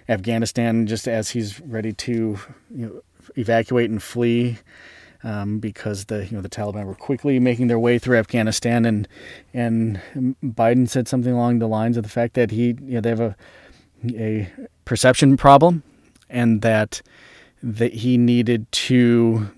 Afghanistan, 0.08 0.87
just 0.87 1.06
as 1.06 1.30
he's 1.30 1.61
ready 1.61 1.92
to 1.92 2.38
you 2.75 2.87
know, 2.87 3.02
evacuate 3.37 3.90
and 3.90 4.02
flee. 4.02 4.58
Um, 5.25 5.58
because 5.58 6.04
the 6.04 6.26
you 6.26 6.37
know 6.37 6.42
the 6.42 6.48
Taliban 6.48 6.87
were 6.87 6.94
quickly 6.94 7.40
making 7.40 7.66
their 7.66 7.78
way 7.78 7.98
through 7.98 8.18
Afghanistan, 8.18 8.84
and 8.84 9.08
and 9.52 10.00
Biden 10.44 10.88
said 10.88 11.08
something 11.08 11.32
along 11.32 11.58
the 11.58 11.66
lines 11.66 11.96
of 11.96 12.04
the 12.04 12.08
fact 12.08 12.34
that 12.34 12.52
he 12.52 12.68
you 12.68 12.94
know 12.94 13.00
they 13.00 13.08
have 13.10 13.20
a 13.20 13.37
a 14.14 14.48
perception 14.84 15.37
problem, 15.37 15.82
and 16.30 16.62
that 16.62 17.02
that 17.62 17.92
he 17.92 18.16
needed 18.16 18.70
to 18.70 19.48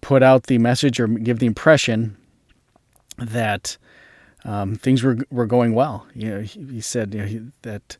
put 0.00 0.22
out 0.22 0.44
the 0.44 0.58
message 0.58 1.00
or 1.00 1.08
give 1.08 1.40
the 1.40 1.46
impression 1.46 2.16
that 3.18 3.76
um, 4.44 4.76
things 4.76 5.02
were 5.02 5.18
were 5.30 5.46
going 5.46 5.74
well. 5.74 6.06
You 6.14 6.30
know, 6.30 6.40
he, 6.40 6.64
he 6.66 6.80
said 6.80 7.12
you 7.12 7.20
know, 7.20 7.26
he, 7.26 7.40
that 7.62 7.96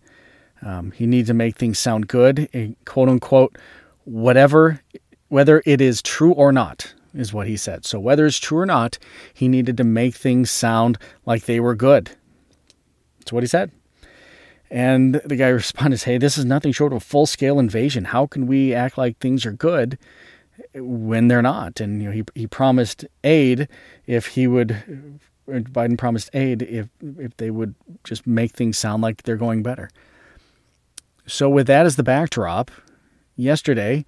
um, 0.62 0.93
he 0.93 1.07
needed 1.07 1.26
to 1.26 1.35
make 1.35 1.57
things 1.57 1.79
sound 1.79 2.09
good, 2.09 2.49
quote 2.85 3.09
unquote, 3.09 3.59
whatever, 4.05 4.81
whether 5.28 5.62
it 5.66 5.80
is 5.80 6.02
true 6.02 6.33
or 6.33 6.52
not, 6.52 6.95
is 7.14 7.33
what 7.33 7.47
he 7.47 7.56
said. 7.56 7.85
So 7.85 7.99
whether 7.99 8.26
it's 8.26 8.38
true 8.38 8.59
or 8.59 8.66
not, 8.66 8.99
he 9.33 9.49
needed 9.49 9.76
to 9.78 9.85
make 9.85 10.14
things 10.14 10.50
sound 10.50 10.99
like 11.25 11.45
they 11.45 11.61
were 11.61 11.75
good. 11.75 12.11
That's 13.18 13.33
what 13.33 13.42
he 13.42 13.49
said. 13.49 13.73
And 14.71 15.16
the 15.25 15.37
guy 15.37 15.49
responded, 15.49 16.02
Hey, 16.02 16.18
this 16.18 16.38
is 16.38 16.45
nothing 16.45 16.73
short 16.73 16.92
of 16.92 16.99
a 16.99 17.00
full 17.00 17.26
scale 17.26 17.59
invasion. 17.59 18.04
How 18.04 18.26
can 18.26 18.47
we 18.47 18.75
act 18.75 18.99
like 18.99 19.18
things 19.18 19.47
are 19.47 19.52
good 19.52 19.99
when 20.75 21.28
they're 21.28 21.42
not? 21.42 21.80
And 21.80 22.02
you 22.02 22.09
know, 22.09 22.14
he, 22.14 22.25
he 22.35 22.47
promised 22.47 23.04
aid 23.25 23.68
if 24.06 24.26
he 24.26 24.47
would, 24.47 24.73
uh, 25.49 25.59
Biden 25.61 25.99
promised 25.99 26.30
aid 26.35 26.62
if, 26.62 26.88
if 27.18 27.37
they 27.37 27.50
would 27.50 27.75
just 28.04 28.26
make 28.26 28.52
things 28.52 28.78
sound 28.78 29.02
like 29.02 29.23
they're 29.23 29.37
going 29.37 29.62
better. 29.62 29.90
So, 31.26 31.49
with 31.49 31.66
that 31.66 31.87
as 31.87 31.97
the 31.97 32.04
backdrop, 32.04 32.71
yesterday, 33.35 34.06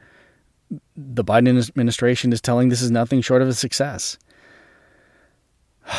the 0.97 1.25
Biden 1.25 1.69
administration 1.69 2.33
is 2.33 2.41
telling 2.41 2.69
this 2.69 2.83
is 2.83 2.91
nothing 2.91 3.21
short 3.21 3.43
of 3.43 3.49
a 3.49 3.55
success. 3.55 4.19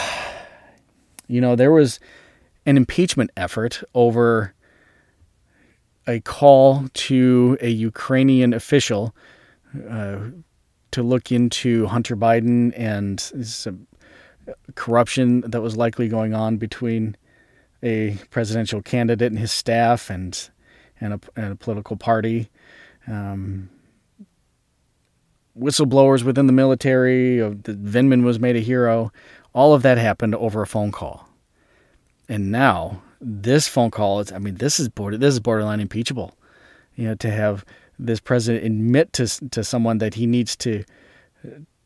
You 1.31 1.41
know, 1.41 1.55
there 1.55 1.71
was 1.71 1.99
an 2.65 2.75
impeachment 2.75 3.29
effort 3.38 3.83
over 3.93 4.55
a 6.07 6.21
call 6.21 6.88
to 6.91 7.55
a 7.61 7.69
Ukrainian 7.69 8.51
official 8.51 9.15
uh, 9.88 10.17
to 10.89 11.03
look 11.03 11.31
into 11.31 11.85
Hunter 11.85 12.15
Biden 12.15 12.73
and 12.75 13.19
some 13.19 13.85
corruption 14.73 15.41
that 15.41 15.61
was 15.61 15.77
likely 15.77 16.07
going 16.07 16.33
on 16.33 16.57
between 16.57 17.15
a 17.83 18.17
presidential 18.31 18.81
candidate 18.81 19.31
and 19.31 19.39
his 19.39 19.51
staff 19.51 20.09
and 20.09 20.49
and 20.99 21.13
a, 21.13 21.19
and 21.35 21.53
a 21.53 21.55
political 21.55 21.95
party. 21.95 22.49
Um, 23.07 23.69
whistleblowers 25.60 26.24
within 26.24 26.48
the 26.48 26.54
military, 26.54 27.42
uh, 27.42 27.50
the 27.50 27.74
Vindman 27.74 28.24
was 28.24 28.39
made 28.39 28.56
a 28.56 28.60
hero. 28.60 29.12
All 29.54 29.74
of 29.74 29.82
that 29.82 29.98
happened 29.98 30.36
over 30.36 30.62
a 30.62 30.68
phone 30.68 30.92
call. 30.92 31.28
And 32.28 32.51
now 32.51 33.01
this 33.22 33.68
phone 33.68 33.92
call 33.92 34.20
is 34.20 34.32
I 34.32 34.38
mean 34.38 34.56
this 34.56 34.80
is 34.80 34.88
border 34.88 35.18
this 35.18 35.34
is 35.34 35.39
borderline 35.39 35.80
impeachable. 35.80 36.38
You 36.96 37.10
know, 37.10 37.16
to 37.16 37.32
have 37.32 37.66
this 37.98 38.20
president 38.20 38.66
admit 38.66 39.13
to 39.13 39.28
to 39.50 39.63
someone 39.63 39.98
that 39.98 40.13
he 40.13 40.25
needs 40.25 40.56
to 40.58 40.84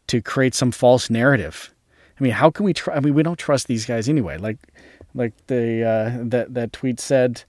to 0.07 0.21
create 0.21 0.53
some 0.53 0.71
false 0.71 1.09
narrative. 1.09 1.73
I 2.19 2.23
mean, 2.23 2.33
how 2.33 2.51
can 2.51 2.65
we 2.65 2.73
try 2.73 2.95
I 2.95 2.99
mean, 2.99 3.13
we 3.13 3.23
don't 3.23 3.39
trust 3.39 3.67
these 3.67 3.85
guys 3.85 4.07
anyway. 4.09 4.37
Like 4.37 4.57
like 5.15 5.33
the 5.47 5.83
uh, 5.83 6.23
that 6.29 6.53
that 6.53 6.73
tweet 6.73 6.99
said 6.99 7.43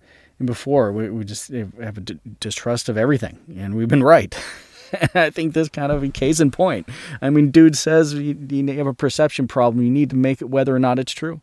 before, 0.45 0.93
we, 0.93 1.11
we 1.11 1.25
just 1.25 1.49
have 1.49 1.99
a 1.99 2.01
distrust 2.01 2.89
of 2.89 2.97
everything, 2.97 3.39
and 3.57 3.75
we've 3.75 3.89
been 3.89 4.03
right. 4.03 4.37
I 5.15 5.31
think 5.31 5.55
this 5.55 5.69
kind 5.69 5.93
of 5.93 6.03
a 6.03 6.09
case 6.09 6.41
in 6.41 6.51
point. 6.51 6.89
I 7.21 7.31
mean, 7.31 7.51
dude 7.51 7.77
says 7.77 8.15
you, 8.15 8.37
you 8.49 8.67
have 8.77 8.87
a 8.87 8.95
perception 8.95 9.49
problem. 9.49 9.85
You 9.85 9.91
need 9.91 10.11
to 10.11 10.17
make 10.17 10.41
it 10.41 10.51
whether 10.51 10.75
or 10.75 10.79
not 10.79 10.99
it's 10.99 11.13
true. 11.13 11.41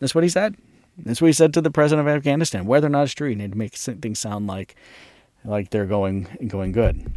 That's 0.00 0.14
what 0.14 0.24
he 0.24 0.30
said. 0.30 0.56
That's 0.98 1.20
what 1.20 1.26
he 1.26 1.32
said 1.32 1.52
to 1.54 1.60
the 1.60 1.70
president 1.70 2.08
of 2.08 2.14
Afghanistan. 2.14 2.66
Whether 2.66 2.86
or 2.86 2.90
not 2.90 3.04
it's 3.04 3.14
true, 3.14 3.28
you 3.28 3.36
need 3.36 3.52
to 3.52 3.58
make 3.58 3.74
things 3.74 4.18
sound 4.18 4.46
like 4.46 4.76
like 5.44 5.70
they're 5.70 5.86
going 5.86 6.28
going 6.46 6.72
good, 6.72 7.12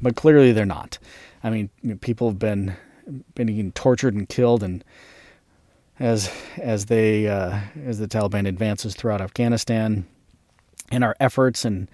but 0.00 0.16
clearly 0.16 0.52
they're 0.52 0.64
not. 0.64 0.98
I 1.42 1.50
mean, 1.50 1.70
people 2.00 2.28
have 2.28 2.38
been 2.38 2.76
been 3.34 3.72
tortured 3.72 4.14
and 4.14 4.28
killed, 4.28 4.62
and 4.62 4.84
as 5.98 6.30
as 6.56 6.86
they 6.86 7.26
uh, 7.26 7.60
as 7.84 7.98
the 7.98 8.08
Taliban 8.08 8.46
advances 8.46 8.94
throughout 8.94 9.20
Afghanistan, 9.20 10.06
and 10.90 11.04
our 11.04 11.16
efforts 11.20 11.64
and 11.64 11.88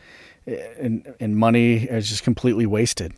and, 0.46 1.14
and 1.20 1.36
money 1.36 1.84
is 1.84 2.08
just 2.08 2.22
completely 2.24 2.66
wasted. 2.66 3.14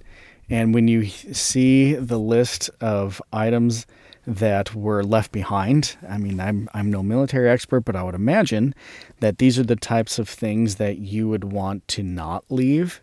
And 0.51 0.75
when 0.75 0.89
you 0.89 1.07
see 1.07 1.95
the 1.95 2.19
list 2.19 2.71
of 2.81 3.23
items 3.33 3.87
that 4.27 4.75
were 4.75 5.03
left 5.03 5.33
behind. 5.33 5.97
I 6.09 6.19
mean, 6.19 6.41
I'm 6.41 6.69
I'm 6.73 6.91
no 6.91 7.03
military 7.03 7.51
expert, 7.51 7.81
but 7.81 7.97
I 7.97 8.03
would 8.03 8.15
imagine 8.15 8.75
that 9.21 9.39
these 9.39 9.59
are 9.59 9.65
the 9.65 9.77
types 9.77 10.19
of 10.19 10.29
things 10.29 10.77
that 10.77 10.99
you 10.99 11.29
would 11.29 11.45
want 11.45 11.87
to 11.89 12.03
not 12.03 12.45
leave 12.49 13.03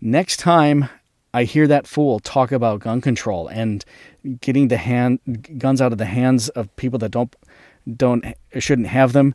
Next 0.00 0.38
time 0.38 0.88
I 1.32 1.44
hear 1.44 1.66
that 1.66 1.86
fool 1.86 2.20
talk 2.20 2.52
about 2.52 2.80
gun 2.80 3.00
control 3.00 3.48
and 3.48 3.82
getting 4.40 4.68
the 4.68 4.76
hand 4.76 5.58
guns 5.58 5.80
out 5.80 5.92
of 5.92 5.98
the 5.98 6.04
hands 6.04 6.48
of 6.50 6.74
people 6.76 6.98
that 7.00 7.10
don't 7.10 7.34
don't 7.96 8.24
shouldn't 8.58 8.88
have 8.88 9.12
them. 9.12 9.34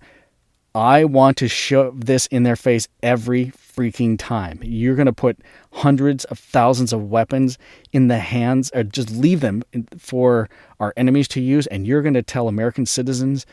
I 0.75 1.03
want 1.03 1.38
to 1.38 1.48
shove 1.48 2.06
this 2.06 2.27
in 2.27 2.44
their 2.44 2.56
face 2.56 2.88
every 3.01 3.48
freaking 3.48 4.18
time. 4.18 4.60
You're 4.62 4.96
going 4.96 5.08
to 5.08 5.13
put 5.13 5.39
hundreds 5.74 6.25
of 6.25 6.38
thousands 6.38 6.94
of 6.94 7.10
weapons 7.10 7.58
in 7.91 8.08
the 8.08 8.20
hands, 8.20 8.72
or 8.74 8.84
just 8.84 9.12
leave 9.12 9.41
them 9.41 9.63
for 9.98 10.48
our 10.79 10.94
enemies 10.96 11.27
to 11.29 11.41
use, 11.41 11.65
and 11.68 11.88
you're 11.88 12.03
going 12.03 12.13
to 12.13 12.22
tell 12.22 12.48
American 12.48 12.86
citizens 12.86 13.48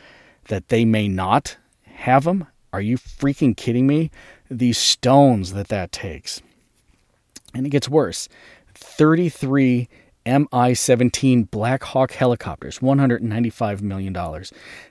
that 0.47 0.69
they 0.69 0.85
may 0.85 1.07
not 1.07 1.57
have 1.97 2.23
them? 2.23 2.47
Are 2.71 2.81
you 2.81 2.97
freaking 2.97 3.57
kidding 3.57 3.87
me? 3.87 4.11
These 4.49 4.77
stones 4.77 5.53
that 5.53 5.69
that 5.69 5.91
takes. 5.91 6.41
And 7.53 7.65
it 7.65 7.69
gets 7.69 7.89
worse. 7.89 8.29
33 8.75 9.89
Mi 10.27 10.73
17 10.73 11.43
Black 11.43 11.83
Hawk 11.83 12.11
helicopters, 12.11 12.79
$195 12.79 13.81
million. 13.81 14.43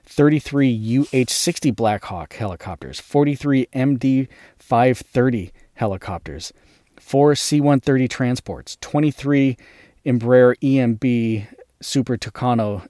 33 0.03 0.97
UH 1.13 1.25
60 1.29 1.71
Black 1.71 2.03
Hawk 2.05 2.33
helicopters, 2.33 2.99
43 2.99 3.67
MD 3.73 4.27
530 4.57 5.51
helicopters, 5.75 6.51
4 6.99 7.35
C 7.35 7.61
130 7.61 8.07
transports, 8.07 8.77
23 8.81 9.57
Embraer 10.05 10.55
EMB 10.61 11.47
Super 11.81 12.17
Tucano 12.17 12.87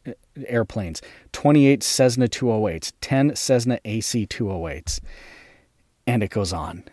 airplanes, 0.48 1.02
28 1.34 1.84
Cessna 1.84 2.28
208s, 2.28 2.94
10 3.02 3.36
Cessna 3.36 3.80
AC 3.86 4.28
208s. 4.28 5.00
And 6.06 6.24
it 6.24 6.30
goes 6.30 6.54
on 6.54 6.84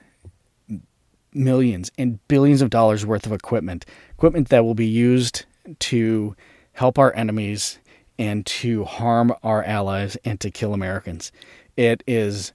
millions 1.33 1.91
and 1.99 2.27
billions 2.29 2.63
of 2.63 2.71
dollars 2.71 3.05
worth 3.05 3.27
of 3.27 3.33
equipment, 3.33 3.85
equipment 4.11 4.49
that 4.49 4.65
will 4.65 4.75
be 4.75 4.87
used 4.87 5.45
to 5.81 6.35
help 6.73 6.99
our 6.99 7.15
enemies 7.15 7.79
and 8.19 8.47
to 8.47 8.85
harm 8.85 9.35
our 9.43 9.65
allies 9.65 10.17
and 10.25 10.41
to 10.41 10.51
kill 10.51 10.73
Americans. 10.73 11.33
It 11.77 12.03
is 12.07 12.53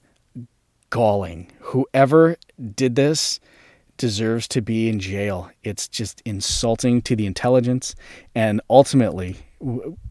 galling. 0.90 1.52
Whoever 1.60 2.38
did 2.76 2.96
this 2.96 3.40
deserves 4.00 4.48
to 4.48 4.62
be 4.62 4.90
in 4.90 5.00
jail. 5.00 5.52
It's 5.64 5.88
just 5.88 6.24
insulting 6.26 7.04
to 7.04 7.16
the 7.16 7.28
intelligence, 7.28 7.94
and 8.34 8.60
ultimately, 8.70 9.38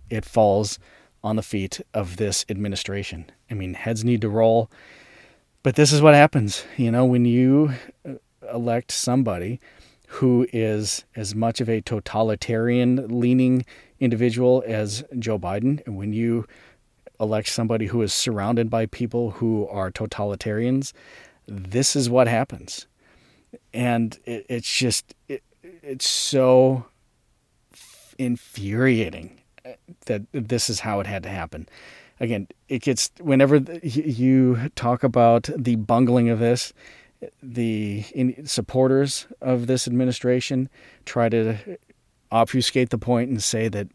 it 0.09 0.25
falls 0.25 0.78
on 1.25 1.35
the 1.35 1.42
feet 1.42 1.80
of 1.92 2.16
this 2.16 2.47
administration. 2.49 3.30
I 3.50 3.54
mean, 3.54 3.75
heads 3.75 4.04
need 4.04 4.21
to 4.21 4.28
roll. 4.28 4.71
But 5.64 5.75
this 5.75 5.92
is 5.92 6.00
what 6.00 6.14
happens, 6.14 6.64
you 6.76 6.92
know, 6.92 7.04
when 7.04 7.25
you 7.25 7.73
uh, 8.09 8.14
elect 8.54 8.92
somebody 8.92 9.61
who 10.09 10.47
is 10.52 11.04
as 11.16 11.35
much 11.35 11.61
of 11.61 11.68
a 11.68 11.80
totalitarian 11.83 13.21
leaning 13.21 13.64
individual 14.00 14.62
as 14.66 15.04
Joe 15.18 15.38
Biden. 15.38 15.85
And 15.87 15.97
when 15.97 16.12
you 16.12 16.47
elect 17.21 17.49
somebody 17.49 17.87
who 17.87 18.00
is 18.02 18.12
surrounded 18.12 18.71
by 18.71 18.87
people 18.87 19.33
who 19.33 19.68
are 19.68 19.90
totalitarians, 19.90 20.92
this 21.47 21.95
is 21.95 22.09
what 22.09 22.28
happens. 22.28 22.87
And 23.72 24.18
it, 24.24 24.46
it's 24.48 24.70
just, 24.70 25.14
it, 25.28 25.42
it's 25.62 26.08
so 26.08 26.86
infuriating 28.18 29.40
uh, 29.64 29.72
that 30.06 30.22
this 30.32 30.68
is 30.68 30.80
how 30.80 31.00
it 31.00 31.06
had 31.06 31.22
to 31.22 31.28
happen. 31.28 31.68
Again, 32.20 32.48
it 32.68 32.82
gets, 32.82 33.10
whenever 33.20 33.56
you 33.82 34.70
talk 34.74 35.04
about 35.04 35.48
the 35.56 35.76
bungling 35.76 36.28
of 36.28 36.40
this, 36.40 36.72
the 37.42 38.04
supporters 38.44 39.26
of 39.40 39.66
this 39.66 39.86
administration 39.86 40.68
try 41.04 41.28
to 41.28 41.78
obfuscate 42.30 42.90
the 42.90 42.98
point 42.98 43.30
and 43.30 43.42
say 43.42 43.68
that 43.68 43.88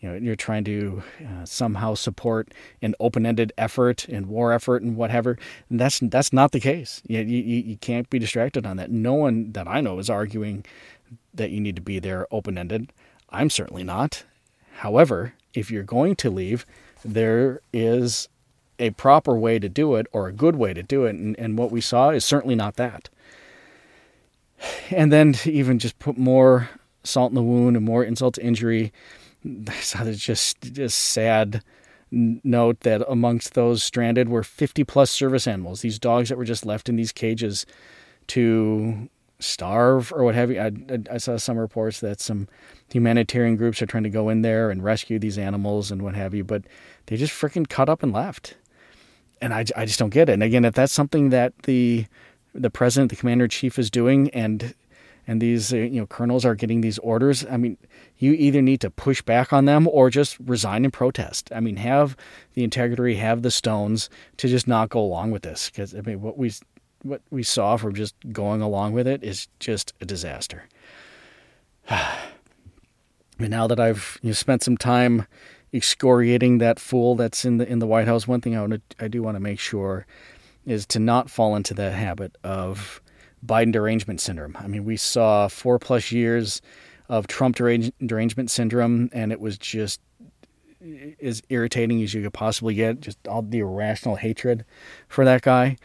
you 0.00 0.08
know 0.08 0.14
you're 0.16 0.36
trying 0.36 0.64
to 0.64 1.02
uh, 1.20 1.44
somehow 1.44 1.94
support 1.94 2.52
an 2.82 2.94
open-ended 3.00 3.52
effort 3.56 4.08
and 4.08 4.26
war 4.26 4.52
effort 4.52 4.82
and 4.82 4.96
whatever. 4.96 5.38
And 5.68 5.78
that's 5.78 6.00
that's 6.00 6.32
not 6.32 6.52
the 6.52 6.60
case. 6.60 7.02
You, 7.06 7.20
you 7.20 7.42
you 7.42 7.76
can't 7.76 8.08
be 8.10 8.18
distracted 8.18 8.66
on 8.66 8.76
that. 8.78 8.90
No 8.90 9.14
one 9.14 9.52
that 9.52 9.68
I 9.68 9.80
know 9.80 9.98
is 9.98 10.10
arguing 10.10 10.64
that 11.34 11.50
you 11.50 11.60
need 11.60 11.76
to 11.76 11.82
be 11.82 11.98
there 11.98 12.26
open-ended. 12.30 12.92
I'm 13.30 13.50
certainly 13.50 13.84
not. 13.84 14.24
However, 14.76 15.34
if 15.54 15.70
you're 15.70 15.82
going 15.82 16.16
to 16.16 16.30
leave, 16.30 16.66
there 17.04 17.60
is 17.72 18.28
a 18.78 18.90
proper 18.90 19.36
way 19.36 19.58
to 19.58 19.68
do 19.68 19.94
it 19.94 20.06
or 20.12 20.26
a 20.26 20.32
good 20.32 20.56
way 20.56 20.72
to 20.72 20.82
do 20.82 21.04
it. 21.04 21.14
And, 21.14 21.38
and 21.38 21.58
what 21.58 21.70
we 21.70 21.80
saw 21.80 22.10
is 22.10 22.24
certainly 22.24 22.54
not 22.54 22.76
that. 22.76 23.08
And 24.90 25.12
then 25.12 25.34
even 25.44 25.78
just 25.78 25.98
put 25.98 26.16
more 26.16 26.70
salt 27.04 27.30
in 27.30 27.34
the 27.34 27.42
wound 27.42 27.76
and 27.76 27.84
more 27.84 28.04
insult 28.04 28.34
to 28.34 28.42
injury, 28.42 28.92
This 29.44 29.94
just, 30.16 30.60
just 30.72 30.98
sad 30.98 31.62
note 32.10 32.80
that 32.80 33.02
amongst 33.08 33.54
those 33.54 33.82
stranded 33.82 34.28
were 34.28 34.42
50 34.42 34.84
plus 34.84 35.10
service 35.10 35.46
animals, 35.46 35.80
these 35.80 35.98
dogs 35.98 36.28
that 36.28 36.38
were 36.38 36.44
just 36.44 36.66
left 36.66 36.88
in 36.88 36.96
these 36.96 37.12
cages 37.12 37.64
to 38.28 39.08
starve 39.38 40.12
or 40.12 40.24
what 40.24 40.34
have 40.34 40.50
you. 40.50 40.60
I, 40.60 40.72
I, 41.10 41.18
saw 41.18 41.36
some 41.38 41.56
reports 41.56 42.00
that 42.00 42.20
some 42.20 42.48
humanitarian 42.92 43.56
groups 43.56 43.80
are 43.80 43.86
trying 43.86 44.02
to 44.02 44.10
go 44.10 44.28
in 44.28 44.42
there 44.42 44.70
and 44.70 44.84
rescue 44.84 45.18
these 45.18 45.38
animals 45.38 45.90
and 45.90 46.02
what 46.02 46.14
have 46.14 46.34
you, 46.34 46.44
but 46.44 46.62
they 47.06 47.16
just 47.16 47.32
freaking 47.32 47.66
cut 47.66 47.88
up 47.88 48.02
and 48.02 48.12
left 48.12 48.56
and 49.40 49.54
I, 49.54 49.64
I 49.76 49.86
just 49.86 49.98
don't 49.98 50.10
get 50.10 50.28
it. 50.28 50.32
And 50.32 50.42
again, 50.42 50.64
if 50.64 50.74
that's 50.74 50.92
something 50.92 51.30
that 51.30 51.54
the 51.62 52.06
the 52.54 52.70
president, 52.70 53.10
the 53.10 53.16
commander 53.16 53.44
in 53.44 53.50
chief, 53.50 53.78
is 53.78 53.90
doing, 53.90 54.28
and 54.30 54.74
and 55.26 55.40
these 55.40 55.72
uh, 55.72 55.76
you 55.76 56.00
know 56.00 56.06
colonels 56.06 56.44
are 56.44 56.54
getting 56.54 56.80
these 56.80 56.98
orders, 56.98 57.44
I 57.50 57.56
mean, 57.56 57.76
you 58.20 58.34
either 58.34 58.60
need 58.60 58.82
to 58.82 58.90
push 58.90 59.22
back 59.22 59.50
on 59.52 59.64
them 59.64 59.88
or 59.88 60.10
just 60.10 60.38
resign 60.38 60.84
and 60.84 60.92
protest. 60.92 61.50
I 61.54 61.60
mean, 61.60 61.76
have 61.76 62.16
the 62.52 62.62
integrity, 62.62 63.16
have 63.16 63.40
the 63.42 63.50
stones 63.50 64.10
to 64.36 64.46
just 64.46 64.68
not 64.68 64.90
go 64.90 65.00
along 65.00 65.30
with 65.30 65.42
this, 65.42 65.70
because 65.70 65.94
I 65.94 66.02
mean, 66.02 66.20
what 66.20 66.38
we 66.38 66.52
what 67.02 67.22
we 67.30 67.42
saw 67.42 67.78
from 67.78 67.94
just 67.94 68.14
going 68.30 68.60
along 68.60 68.92
with 68.92 69.06
it 69.06 69.24
is 69.24 69.48
just 69.58 69.92
a 70.00 70.04
disaster. 70.04 70.68
And 73.38 73.48
now 73.48 73.66
that 73.68 73.80
I've 73.80 74.18
you 74.20 74.28
know, 74.28 74.34
spent 74.34 74.62
some 74.62 74.76
time 74.76 75.26
excoriating 75.72 76.58
that 76.58 76.78
fool 76.78 77.14
that's 77.14 77.46
in 77.46 77.56
the 77.56 77.66
in 77.66 77.78
the 77.78 77.86
White 77.86 78.06
House. 78.06 78.28
One 78.28 78.42
thing 78.42 78.54
I 78.54 78.60
want 78.60 78.82
I 79.00 79.08
do 79.08 79.22
want 79.22 79.36
to 79.36 79.40
make 79.40 79.58
sure 79.58 80.04
is 80.66 80.84
to 80.88 80.98
not 80.98 81.30
fall 81.30 81.56
into 81.56 81.72
the 81.72 81.90
habit 81.92 82.36
of 82.44 83.00
Biden 83.44 83.72
derangement 83.72 84.20
syndrome. 84.20 84.58
I 84.60 84.66
mean, 84.66 84.84
we 84.84 84.98
saw 84.98 85.48
four 85.48 85.78
plus 85.78 86.12
years 86.12 86.60
of 87.10 87.26
Trump 87.26 87.56
derangement 87.56 88.50
syndrome, 88.50 89.10
and 89.12 89.32
it 89.32 89.40
was 89.40 89.58
just 89.58 90.00
as 91.20 91.42
irritating 91.50 92.02
as 92.02 92.14
you 92.14 92.22
could 92.22 92.32
possibly 92.32 92.72
get. 92.72 93.00
Just 93.00 93.18
all 93.26 93.42
the 93.42 93.58
irrational 93.58 94.14
hatred 94.14 94.64
for 95.08 95.24
that 95.24 95.42
guy. 95.42 95.76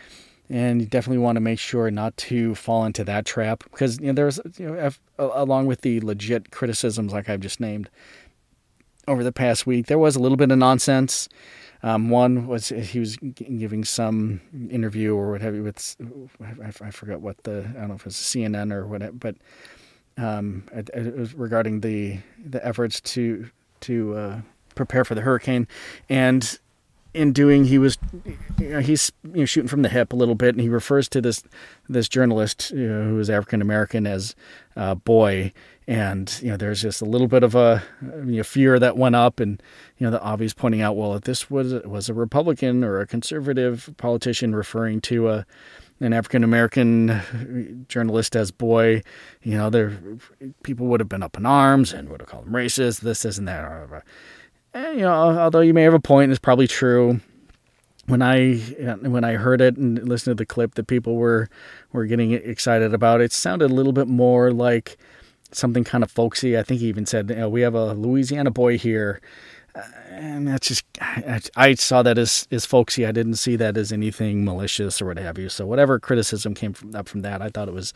And 0.47 0.79
you 0.79 0.87
definitely 0.87 1.23
want 1.23 1.37
to 1.37 1.41
make 1.41 1.57
sure 1.57 1.89
not 1.89 2.15
to 2.17 2.53
fall 2.53 2.85
into 2.85 3.03
that 3.05 3.25
trap 3.25 3.63
because 3.63 3.99
you 3.99 4.05
know, 4.05 4.13
there's, 4.13 4.39
you 4.57 4.69
know, 4.69 4.91
along 5.17 5.65
with 5.65 5.81
the 5.81 5.99
legit 6.01 6.51
criticisms 6.51 7.11
like 7.11 7.27
I've 7.27 7.39
just 7.39 7.59
named, 7.59 7.89
over 9.07 9.23
the 9.23 9.31
past 9.31 9.65
week. 9.65 9.87
There 9.87 9.97
was 9.97 10.15
a 10.15 10.19
little 10.19 10.37
bit 10.37 10.51
of 10.51 10.59
nonsense. 10.59 11.27
Um, 11.81 12.11
one 12.11 12.45
was 12.45 12.69
he 12.69 12.99
was 12.99 13.17
giving 13.17 13.83
some 13.83 14.41
interview 14.69 15.15
or 15.15 15.31
what 15.31 15.41
have 15.41 15.55
you 15.55 15.63
with 15.63 15.95
I, 16.41 16.67
I 16.87 16.91
forgot 16.91 17.21
what 17.21 17.43
the 17.43 17.65
I 17.69 17.79
don't 17.79 17.89
know 17.89 17.95
if 17.95 18.01
it 18.01 18.05
was 18.05 18.15
CNN 18.15 18.71
or 18.71 18.87
whatever, 18.87 19.13
but 19.13 19.35
um, 20.17 20.63
regarding 21.35 21.81
the 21.81 22.19
the 22.43 22.65
efforts 22.65 23.01
to 23.01 23.49
to 23.81 24.15
uh, 24.15 24.41
prepare 24.75 25.03
for 25.05 25.15
the 25.15 25.21
hurricane, 25.21 25.67
and 26.09 26.59
in 27.15 27.31
doing 27.31 27.65
he 27.65 27.77
was 27.77 27.97
you 28.59 28.69
know, 28.69 28.79
he's 28.79 29.11
you 29.23 29.39
know, 29.39 29.45
shooting 29.45 29.69
from 29.69 29.81
the 29.81 29.89
hip 29.89 30.11
a 30.11 30.15
little 30.15 30.35
bit, 30.35 30.53
and 30.53 30.61
he 30.61 30.69
refers 30.69 31.07
to 31.09 31.21
this 31.21 31.43
this 31.87 32.09
journalist 32.09 32.71
you 32.71 32.87
know, 32.87 33.03
who 33.03 33.19
is 33.19 33.29
African 33.29 33.61
American 33.61 34.05
as 34.05 34.35
uh, 34.75 34.95
boy, 34.95 35.53
and 35.87 36.37
you 36.41 36.49
know 36.49 36.57
there's 36.57 36.81
just 36.81 37.01
a 37.01 37.05
little 37.05 37.27
bit 37.27 37.43
of 37.43 37.55
a 37.55 37.81
you 38.01 38.37
know, 38.37 38.43
fear 38.43 38.77
that 38.79 38.97
went 38.97 39.15
up, 39.15 39.39
and 39.39 39.63
you 39.97 40.05
know 40.05 40.11
the 40.11 40.21
obvious 40.21 40.53
pointing 40.53 40.81
out, 40.81 40.97
well, 40.97 41.15
if 41.15 41.23
this 41.23 41.49
was 41.49 41.73
was 41.85 42.09
a 42.09 42.13
Republican 42.13 42.83
or 42.83 42.99
a 42.99 43.07
conservative 43.07 43.89
politician 43.97 44.53
referring 44.53 44.99
to 45.01 45.29
a 45.29 45.45
an 46.01 46.11
African 46.11 46.43
American 46.43 47.85
journalist 47.87 48.35
as 48.35 48.51
boy, 48.51 49.01
you 49.41 49.57
know, 49.57 49.69
there 49.69 49.97
people 50.63 50.87
would 50.87 50.99
have 50.99 51.09
been 51.09 51.23
up 51.23 51.37
in 51.37 51.45
arms 51.45 51.93
and 51.93 52.09
would 52.09 52.19
have 52.19 52.29
called 52.29 52.47
him 52.47 52.53
racist, 52.53 52.99
this, 52.99 53.21
this, 53.21 53.37
and 53.37 53.47
that. 53.47 54.03
And, 54.75 54.97
you 54.97 55.03
know, 55.03 55.39
although 55.39 55.61
you 55.61 55.73
may 55.73 55.83
have 55.83 55.93
a 55.93 56.01
point, 56.01 56.31
it's 56.31 56.39
probably 56.39 56.67
true. 56.67 57.21
When 58.07 58.21
I 58.21 58.57
when 59.01 59.23
I 59.23 59.33
heard 59.33 59.61
it 59.61 59.77
and 59.77 60.07
listened 60.07 60.37
to 60.37 60.41
the 60.41 60.45
clip 60.45 60.75
that 60.75 60.85
people 60.85 61.15
were 61.15 61.49
were 61.91 62.05
getting 62.05 62.33
excited 62.33 62.93
about, 62.93 63.21
it 63.21 63.31
sounded 63.31 63.71
a 63.71 63.73
little 63.73 63.93
bit 63.93 64.07
more 64.07 64.51
like 64.51 64.97
something 65.51 65.83
kind 65.83 66.03
of 66.03 66.11
folksy. 66.11 66.55
I 66.55 66.61
think 66.61 66.81
he 66.81 66.87
even 66.87 67.07
said, 67.07 67.29
you 67.29 67.37
know, 67.37 67.49
"We 67.49 67.61
have 67.61 67.73
a 67.73 67.93
Louisiana 67.93 68.51
boy 68.51 68.77
here," 68.77 69.21
uh, 69.73 69.81
and 70.09 70.47
that's 70.47 70.67
just 70.67 70.85
I, 71.01 71.41
I, 71.55 71.73
saw 71.75 72.03
that 72.03 72.19
as 72.19 72.47
as 72.51 72.65
folksy. 72.65 73.07
I 73.07 73.11
didn't 73.11 73.35
see 73.35 73.55
that 73.55 73.75
as 73.77 73.91
anything 73.91 74.45
malicious 74.45 75.01
or 75.01 75.07
what 75.07 75.17
have 75.17 75.39
you. 75.39 75.49
So 75.49 75.65
whatever 75.65 75.99
criticism 75.99 76.53
came 76.53 76.73
from, 76.73 76.93
up 76.93 77.07
from 77.07 77.21
that, 77.21 77.41
I 77.41 77.49
thought 77.49 77.69
it 77.69 77.73
was 77.73 77.91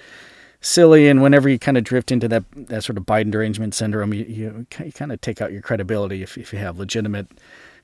silly. 0.61 1.07
And 1.07 1.21
whenever 1.21 1.49
you 1.49 1.59
kind 1.59 1.77
of 1.77 1.83
drift 1.83 2.11
into 2.11 2.27
that 2.27 2.43
that 2.53 2.83
sort 2.83 2.97
of 2.97 3.05
Biden 3.05 3.31
derangement 3.31 3.73
syndrome, 3.73 4.13
you, 4.13 4.25
you, 4.25 4.67
you 4.83 4.91
kind 4.91 5.11
of 5.11 5.21
take 5.21 5.41
out 5.41 5.51
your 5.51 5.61
credibility 5.61 6.21
if 6.23 6.37
if 6.37 6.53
you 6.53 6.59
have 6.59 6.77
legitimate 6.77 7.27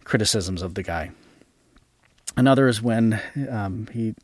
criticisms 0.03 0.61
of 0.61 0.75
the 0.75 0.83
guy. 0.83 1.11
Another 2.37 2.67
is 2.67 2.81
when 2.81 3.21
um, 3.49 3.87
he 3.93 4.15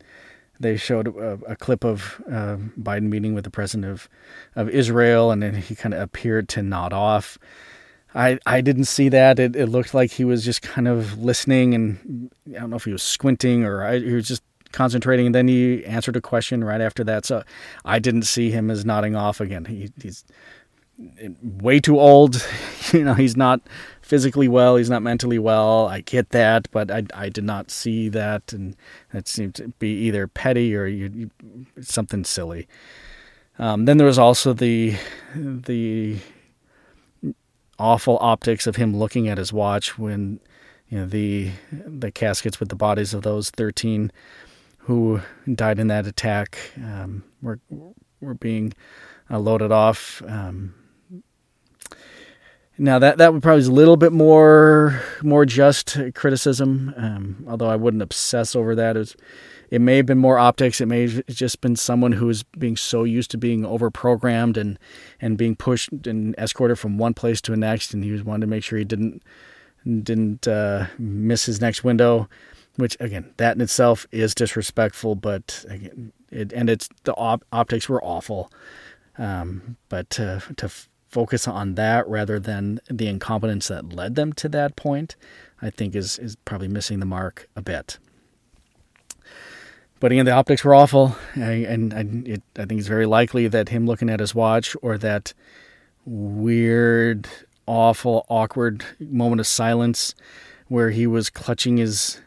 they 0.59 0.77
showed 0.77 1.07
a, 1.07 1.39
a 1.47 1.55
clip 1.55 1.83
of 1.83 2.21
uh, 2.27 2.57
Biden 2.79 3.09
meeting 3.09 3.33
with 3.33 3.43
the 3.43 3.49
president 3.49 3.91
of, 3.91 4.07
of 4.55 4.69
Israel, 4.69 5.31
and 5.31 5.41
then 5.41 5.55
he 5.55 5.75
kind 5.75 5.93
of 5.93 6.01
appeared 6.01 6.47
to 6.49 6.61
nod 6.61 6.93
off. 6.93 7.37
I 8.13 8.37
I 8.45 8.61
didn't 8.61 8.85
see 8.85 9.09
that. 9.09 9.39
It, 9.39 9.55
it 9.55 9.67
looked 9.67 9.93
like 9.93 10.11
he 10.11 10.25
was 10.25 10.43
just 10.43 10.61
kind 10.61 10.87
of 10.87 11.17
listening, 11.17 11.73
and 11.73 12.31
I 12.49 12.59
don't 12.59 12.69
know 12.69 12.75
if 12.75 12.85
he 12.85 12.91
was 12.91 13.03
squinting 13.03 13.63
or 13.63 13.83
I, 13.83 13.99
he 13.99 14.13
was 14.13 14.27
just 14.27 14.43
concentrating. 14.71 15.27
And 15.27 15.35
then 15.35 15.47
he 15.47 15.85
answered 15.85 16.15
a 16.15 16.21
question 16.21 16.63
right 16.63 16.81
after 16.81 17.03
that. 17.03 17.25
So 17.25 17.43
I 17.85 17.99
didn't 17.99 18.23
see 18.23 18.51
him 18.51 18.71
as 18.71 18.85
nodding 18.85 19.15
off 19.15 19.39
again. 19.39 19.65
He, 19.65 19.91
he's 20.01 20.23
way 21.41 21.79
too 21.79 21.99
old. 21.99 22.45
you 22.93 23.03
know, 23.03 23.13
he's 23.13 23.37
not 23.37 23.61
physically 24.01 24.47
well. 24.47 24.75
He's 24.75 24.89
not 24.89 25.01
mentally 25.01 25.39
well. 25.39 25.87
I 25.87 26.01
get 26.01 26.29
that, 26.29 26.67
but 26.71 26.91
I, 26.91 27.03
I 27.13 27.29
did 27.29 27.43
not 27.43 27.71
see 27.71 28.09
that, 28.09 28.53
and 28.53 28.75
it 29.13 29.27
seemed 29.27 29.55
to 29.55 29.69
be 29.79 29.93
either 30.07 30.27
petty 30.27 30.75
or 30.75 30.85
you, 30.85 31.11
you, 31.13 31.65
something 31.81 32.23
silly. 32.23 32.67
Um, 33.59 33.85
then 33.85 33.97
there 33.97 34.07
was 34.07 34.19
also 34.19 34.53
the 34.53 34.95
the 35.35 36.17
awful 37.77 38.17
optics 38.21 38.67
of 38.67 38.75
him 38.75 38.95
looking 38.95 39.27
at 39.27 39.37
his 39.37 39.51
watch 39.51 39.97
when 39.97 40.39
you 40.89 40.99
know 40.99 41.05
the 41.05 41.51
the 41.71 42.11
caskets 42.11 42.59
with 42.59 42.69
the 42.69 42.75
bodies 42.75 43.13
of 43.13 43.21
those 43.21 43.49
thirteen 43.49 44.11
who 44.83 45.21
died 45.53 45.79
in 45.79 45.87
that 45.87 46.07
attack 46.07 46.57
um, 46.77 47.23
were 47.41 47.59
were 48.19 48.33
being 48.33 48.73
uh, 49.29 49.39
loaded 49.39 49.71
off. 49.71 50.21
Um, 50.27 50.75
now 52.77 52.97
that 52.99 53.17
that 53.17 53.33
would 53.33 53.43
probably 53.43 53.61
be 53.61 53.67
a 53.67 53.71
little 53.71 53.97
bit 53.97 54.11
more 54.11 55.01
more 55.21 55.45
just 55.45 55.97
criticism, 56.15 56.93
um, 56.97 57.45
although 57.47 57.69
I 57.69 57.75
wouldn't 57.75 58.01
obsess 58.01 58.55
over 58.55 58.73
that. 58.75 58.95
It, 58.95 58.99
was, 58.99 59.15
it 59.69 59.81
may 59.81 59.97
have 59.97 60.05
been 60.05 60.17
more 60.17 60.39
optics. 60.39 60.81
It 60.81 60.87
may 60.87 61.07
have 61.07 61.25
just 61.27 61.61
been 61.61 61.75
someone 61.75 62.13
who 62.13 62.25
was 62.25 62.43
being 62.43 62.75
so 62.75 63.03
used 63.03 63.29
to 63.31 63.37
being 63.37 63.61
overprogrammed 63.61 64.57
and 64.57 64.79
and 65.19 65.37
being 65.37 65.55
pushed 65.55 66.07
and 66.07 66.33
escorted 66.37 66.79
from 66.79 66.97
one 66.97 67.13
place 67.13 67.39
to 67.41 67.51
the 67.51 67.57
next, 67.57 67.93
and 67.93 68.03
he 68.03 68.11
was 68.11 68.23
wanting 68.23 68.41
to 68.41 68.47
make 68.47 68.63
sure 68.63 68.79
he 68.79 68.85
didn't 68.85 69.21
didn't 69.85 70.47
uh, 70.47 70.87
miss 70.97 71.45
his 71.45 71.61
next 71.61 71.83
window. 71.83 72.27
Which 72.77 72.95
again, 72.99 73.33
that 73.37 73.55
in 73.55 73.61
itself 73.61 74.07
is 74.11 74.33
disrespectful, 74.33 75.15
but 75.15 75.65
again, 75.67 76.13
it, 76.29 76.53
and 76.53 76.69
it's 76.69 76.87
the 77.03 77.13
op- 77.15 77.45
optics 77.51 77.89
were 77.89 78.03
awful. 78.03 78.51
Um, 79.17 79.77
but 79.89 80.09
to 80.11 80.41
to 80.57 80.69
focus 81.09 81.47
on 81.47 81.75
that 81.75 82.07
rather 82.07 82.39
than 82.39 82.79
the 82.89 83.07
incompetence 83.07 83.67
that 83.67 83.91
led 83.91 84.15
them 84.15 84.31
to 84.33 84.47
that 84.49 84.77
point, 84.77 85.17
I 85.61 85.69
think 85.69 85.95
is 85.95 86.17
is 86.17 86.37
probably 86.45 86.69
missing 86.69 86.99
the 86.99 87.05
mark 87.05 87.49
a 87.55 87.61
bit. 87.61 87.99
But 89.99 90.11
again, 90.11 90.25
the 90.25 90.31
optics 90.31 90.63
were 90.63 90.73
awful, 90.73 91.15
and, 91.35 91.93
and 91.93 92.27
it, 92.27 92.41
I 92.57 92.65
think 92.65 92.79
it's 92.79 92.87
very 92.87 93.05
likely 93.05 93.47
that 93.47 93.69
him 93.69 93.85
looking 93.85 94.09
at 94.09 94.19
his 94.19 94.33
watch 94.33 94.75
or 94.81 94.97
that 94.97 95.31
weird, 96.05 97.27
awful, 97.67 98.25
awkward 98.27 98.83
moment 98.99 99.39
of 99.39 99.45
silence 99.45 100.15
where 100.69 100.89
he 100.89 101.05
was 101.05 101.29
clutching 101.29 101.77
his 101.77 102.19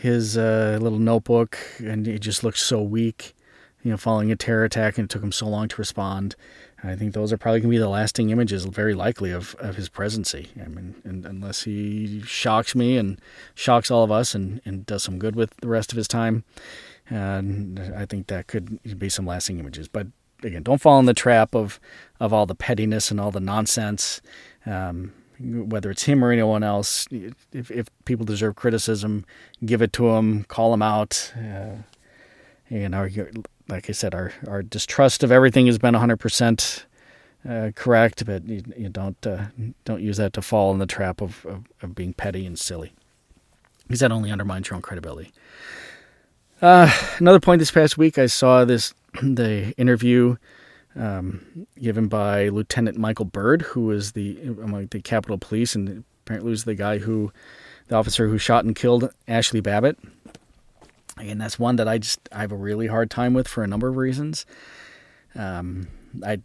his 0.00 0.38
uh, 0.38 0.78
little 0.80 0.98
notebook 0.98 1.58
and 1.78 2.06
he 2.06 2.18
just 2.18 2.42
looked 2.42 2.58
so 2.58 2.80
weak, 2.80 3.34
you 3.82 3.90
know, 3.90 3.98
following 3.98 4.32
a 4.32 4.36
terror 4.36 4.64
attack, 4.64 4.96
and 4.96 5.04
it 5.04 5.10
took 5.10 5.22
him 5.22 5.32
so 5.32 5.46
long 5.46 5.68
to 5.68 5.76
respond. 5.76 6.36
I 6.82 6.96
think 6.96 7.12
those 7.12 7.34
are 7.34 7.36
probably 7.36 7.60
going 7.60 7.70
to 7.70 7.74
be 7.74 7.78
the 7.78 7.88
lasting 7.88 8.30
images, 8.30 8.64
very 8.64 8.94
likely, 8.94 9.30
of, 9.30 9.54
of 9.58 9.76
his 9.76 9.90
presidency. 9.90 10.48
I 10.58 10.68
mean, 10.68 10.94
and, 11.04 11.26
unless 11.26 11.64
he 11.64 12.22
shocks 12.22 12.74
me 12.74 12.96
and 12.96 13.20
shocks 13.54 13.90
all 13.90 14.02
of 14.02 14.10
us 14.10 14.34
and, 14.34 14.62
and 14.64 14.86
does 14.86 15.02
some 15.02 15.18
good 15.18 15.36
with 15.36 15.54
the 15.60 15.68
rest 15.68 15.92
of 15.92 15.98
his 15.98 16.08
time, 16.08 16.44
and 17.10 17.78
I 17.94 18.06
think 18.06 18.28
that 18.28 18.46
could 18.46 18.98
be 18.98 19.10
some 19.10 19.26
lasting 19.26 19.58
images. 19.58 19.86
But 19.86 20.06
again, 20.42 20.62
don't 20.62 20.80
fall 20.80 20.98
in 20.98 21.04
the 21.04 21.12
trap 21.12 21.54
of, 21.54 21.78
of 22.18 22.32
all 22.32 22.46
the 22.46 22.54
pettiness 22.54 23.10
and 23.10 23.20
all 23.20 23.30
the 23.30 23.40
nonsense. 23.40 24.22
Um, 24.64 25.12
whether 25.40 25.90
it's 25.90 26.04
him 26.04 26.24
or 26.24 26.30
anyone 26.30 26.62
else, 26.62 27.06
if, 27.10 27.70
if 27.70 27.88
people 28.04 28.26
deserve 28.26 28.56
criticism, 28.56 29.24
give 29.64 29.82
it 29.82 29.92
to 29.94 30.12
them, 30.12 30.44
call 30.44 30.70
them 30.70 30.82
out. 30.82 31.32
Uh, 31.36 31.82
and 32.68 32.94
our 32.94 33.10
like 33.70 33.88
I 33.88 33.92
said, 33.92 34.14
our, 34.14 34.32
our 34.46 34.62
distrust 34.62 35.22
of 35.22 35.32
everything 35.32 35.66
has 35.66 35.78
been 35.78 35.94
100% 35.94 36.84
uh, 37.48 37.70
correct, 37.74 38.26
but 38.26 38.46
you, 38.46 38.62
you 38.76 38.88
don't 38.88 39.26
uh, 39.26 39.44
don't 39.84 40.02
use 40.02 40.18
that 40.18 40.34
to 40.34 40.42
fall 40.42 40.72
in 40.72 40.78
the 40.78 40.86
trap 40.86 41.22
of, 41.22 41.46
of, 41.46 41.64
of, 41.80 41.94
being 41.94 42.12
petty 42.12 42.44
and 42.44 42.58
silly, 42.58 42.92
because 43.84 44.00
that 44.00 44.12
only 44.12 44.30
undermines 44.30 44.68
your 44.68 44.76
own 44.76 44.82
credibility. 44.82 45.32
Uh, 46.60 46.92
another 47.18 47.40
point 47.40 47.60
this 47.60 47.70
past 47.70 47.96
week, 47.96 48.18
I 48.18 48.26
saw 48.26 48.66
this 48.66 48.92
the 49.22 49.72
interview 49.78 50.36
um, 50.96 51.66
given 51.80 52.08
by 52.08 52.48
Lieutenant 52.48 52.98
Michael 52.98 53.24
Byrd, 53.24 53.62
who 53.62 53.90
is 53.90 54.12
the 54.12 54.40
among 54.42 54.86
the 54.86 55.00
Capitol 55.00 55.38
Police, 55.38 55.74
and 55.74 56.04
apparently 56.24 56.50
was 56.50 56.64
the 56.64 56.74
guy 56.74 56.98
who, 56.98 57.32
the 57.88 57.96
officer 57.96 58.28
who 58.28 58.38
shot 58.38 58.64
and 58.64 58.74
killed 58.74 59.12
Ashli 59.28 59.62
Babbitt 59.62 59.98
and 61.28 61.40
that's 61.40 61.58
one 61.58 61.76
that 61.76 61.88
I 61.88 61.98
just 61.98 62.20
I 62.32 62.40
have 62.40 62.52
a 62.52 62.56
really 62.56 62.86
hard 62.86 63.10
time 63.10 63.34
with 63.34 63.48
for 63.48 63.62
a 63.62 63.66
number 63.66 63.88
of 63.88 63.96
reasons. 63.96 64.46
Um, 65.34 65.88
I 66.24 66.40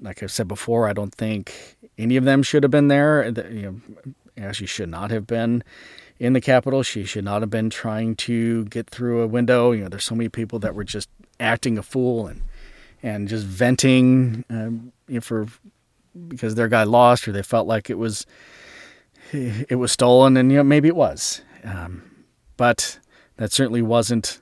like 0.00 0.22
I 0.22 0.26
said 0.26 0.48
before, 0.48 0.88
I 0.88 0.92
don't 0.92 1.14
think 1.14 1.76
any 1.98 2.16
of 2.16 2.24
them 2.24 2.42
should 2.42 2.62
have 2.62 2.70
been 2.70 2.88
there. 2.88 3.28
You 3.50 3.82
know, 4.36 4.52
she 4.52 4.66
should 4.66 4.88
not 4.88 5.10
have 5.10 5.26
been 5.26 5.62
in 6.18 6.32
the 6.32 6.40
Capitol. 6.40 6.82
She 6.82 7.04
should 7.04 7.24
not 7.24 7.42
have 7.42 7.50
been 7.50 7.70
trying 7.70 8.16
to 8.16 8.64
get 8.66 8.90
through 8.90 9.22
a 9.22 9.26
window. 9.26 9.72
You 9.72 9.84
know, 9.84 9.88
there's 9.88 10.04
so 10.04 10.14
many 10.14 10.28
people 10.28 10.58
that 10.60 10.74
were 10.74 10.84
just 10.84 11.08
acting 11.38 11.78
a 11.78 11.82
fool 11.82 12.26
and 12.26 12.42
and 13.04 13.28
just 13.28 13.44
venting 13.44 14.44
um, 14.48 14.90
you 15.06 15.16
know, 15.16 15.20
for 15.20 15.46
because 16.26 16.54
their 16.54 16.68
guy 16.68 16.84
lost 16.84 17.28
or 17.28 17.32
they 17.32 17.42
felt 17.42 17.68
like 17.68 17.90
it 17.90 17.98
was 17.98 18.26
it 19.32 19.78
was 19.78 19.92
stolen, 19.92 20.36
and 20.36 20.50
you 20.50 20.56
know 20.56 20.64
maybe 20.64 20.88
it 20.88 20.96
was. 20.96 21.42
Um, 21.62 22.02
but 22.56 22.98
that 23.36 23.52
certainly 23.52 23.82
wasn't 23.82 24.40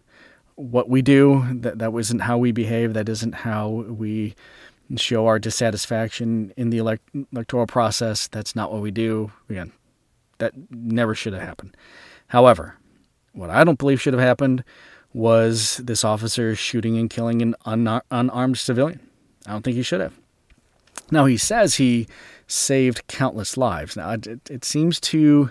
what 0.54 0.88
we 0.88 1.02
do. 1.02 1.44
That 1.52 1.78
that 1.80 1.92
wasn't 1.92 2.22
how 2.22 2.38
we 2.38 2.52
behave. 2.52 2.94
That 2.94 3.08
isn't 3.08 3.34
how 3.34 3.68
we 3.68 4.34
show 4.96 5.26
our 5.26 5.38
dissatisfaction 5.38 6.52
in 6.56 6.70
the 6.70 6.78
elect- 6.78 7.08
electoral 7.32 7.66
process. 7.66 8.28
That's 8.28 8.54
not 8.54 8.72
what 8.72 8.82
we 8.82 8.90
do. 8.90 9.32
Again, 9.48 9.72
that 10.38 10.52
never 10.70 11.14
should 11.14 11.32
have 11.32 11.42
happened. 11.42 11.76
However, 12.28 12.76
what 13.32 13.50
I 13.50 13.64
don't 13.64 13.78
believe 13.78 14.00
should 14.00 14.14
have 14.14 14.22
happened 14.22 14.62
was 15.14 15.78
this 15.78 16.04
officer 16.04 16.54
shooting 16.54 16.96
and 16.96 17.10
killing 17.10 17.42
an 17.42 17.54
un- 17.64 18.00
unarmed 18.10 18.58
civilian. 18.58 19.00
I 19.46 19.52
don't 19.52 19.62
think 19.62 19.76
he 19.76 19.82
should 19.82 20.00
have. 20.00 20.18
Now 21.10 21.26
he 21.26 21.36
says 21.36 21.74
he 21.74 22.06
saved 22.46 23.06
countless 23.06 23.56
lives. 23.56 23.96
Now 23.96 24.12
it, 24.12 24.50
it 24.50 24.64
seems 24.64 25.00
to 25.00 25.50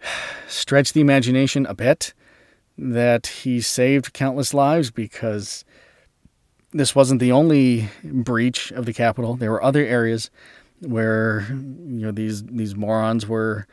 stretch 0.48 0.92
the 0.92 1.00
imagination 1.00 1.66
a 1.66 1.74
bit 1.74 2.14
that 2.76 3.26
he 3.26 3.60
saved 3.60 4.12
countless 4.12 4.54
lives 4.54 4.90
because 4.90 5.64
this 6.72 6.94
wasn't 6.94 7.20
the 7.20 7.32
only 7.32 7.88
breach 8.04 8.70
of 8.72 8.86
the 8.86 8.92
Capitol. 8.92 9.34
There 9.34 9.50
were 9.50 9.62
other 9.62 9.84
areas 9.84 10.30
where 10.80 11.46
you 11.50 12.06
know 12.06 12.12
these 12.12 12.44
these 12.44 12.76
morons 12.76 13.26
were 13.26 13.66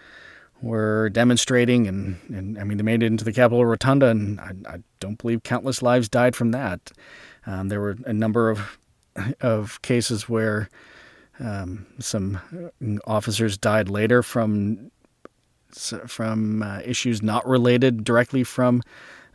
were 0.61 1.09
demonstrating, 1.09 1.87
and, 1.87 2.19
and 2.29 2.57
I 2.57 2.63
mean 2.63 2.77
they 2.77 2.83
made 2.83 3.03
it 3.03 3.07
into 3.07 3.23
the 3.23 3.33
Capitol 3.33 3.65
Rotunda, 3.65 4.07
and 4.07 4.39
I, 4.39 4.53
I 4.67 4.77
don't 4.99 5.17
believe 5.17 5.43
countless 5.43 5.81
lives 5.81 6.09
died 6.09 6.35
from 6.35 6.51
that. 6.51 6.91
Um, 7.45 7.69
there 7.69 7.81
were 7.81 7.97
a 8.05 8.13
number 8.13 8.49
of 8.49 8.77
of 9.41 9.81
cases 9.81 10.27
where 10.27 10.69
um, 11.39 11.85
some 11.99 12.39
officers 13.05 13.57
died 13.57 13.89
later 13.89 14.23
from 14.23 14.91
from 16.07 16.63
uh, 16.63 16.79
issues 16.85 17.21
not 17.21 17.45
related 17.45 18.03
directly 18.03 18.43
from 18.43 18.81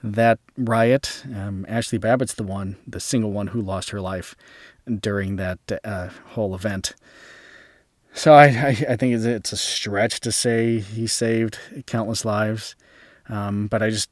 that 0.03 0.39
riot. 0.57 1.23
Um, 1.27 1.67
Ashli 1.69 2.01
Babbitt's 2.01 2.35
the 2.35 2.43
one, 2.43 2.77
the 2.87 3.01
single 3.01 3.33
one 3.33 3.49
who 3.49 3.61
lost 3.61 3.91
her 3.91 4.01
life 4.01 4.35
during 5.01 5.37
that 5.37 5.59
uh, 5.85 6.09
whole 6.29 6.55
event. 6.55 6.95
So 8.13 8.35
I, 8.35 8.45
I, 8.89 8.97
think 8.97 9.15
it's 9.25 9.53
a 9.53 9.57
stretch 9.57 10.21
to 10.21 10.33
say 10.33 10.81
he 10.81 11.07
saved 11.07 11.59
countless 11.87 12.25
lives. 12.25 12.75
Um, 13.29 13.69
but 13.69 13.83
I 13.83 13.91
just, 13.91 14.11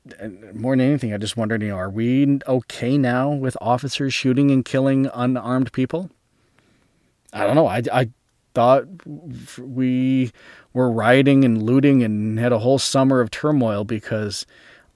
more 0.55 0.77
than 0.77 0.87
anything, 0.87 1.13
I 1.13 1.17
just 1.17 1.37
wondered, 1.37 1.61
you 1.63 1.69
know, 1.69 1.77
are 1.77 1.91
we 1.91 2.39
okay 2.47 2.97
now 2.97 3.31
with 3.31 3.57
officers 3.61 4.15
shooting 4.15 4.51
and 4.53 4.65
killing 4.65 5.11
unarmed 5.13 5.73
people? 5.73 6.11
I 7.33 7.45
don't 7.45 7.57
know. 7.57 7.67
I, 7.67 7.83
I 7.93 8.11
thought 8.55 8.85
we 9.59 10.33
were 10.73 10.91
rioting 10.91 11.45
and 11.45 11.63
looting 11.63 12.03
and 12.03 12.39
had 12.39 12.53
a 12.53 12.59
whole 12.61 12.79
summer 12.79 13.21
of 13.21 13.31
turmoil 13.31 13.85
because 13.85 14.47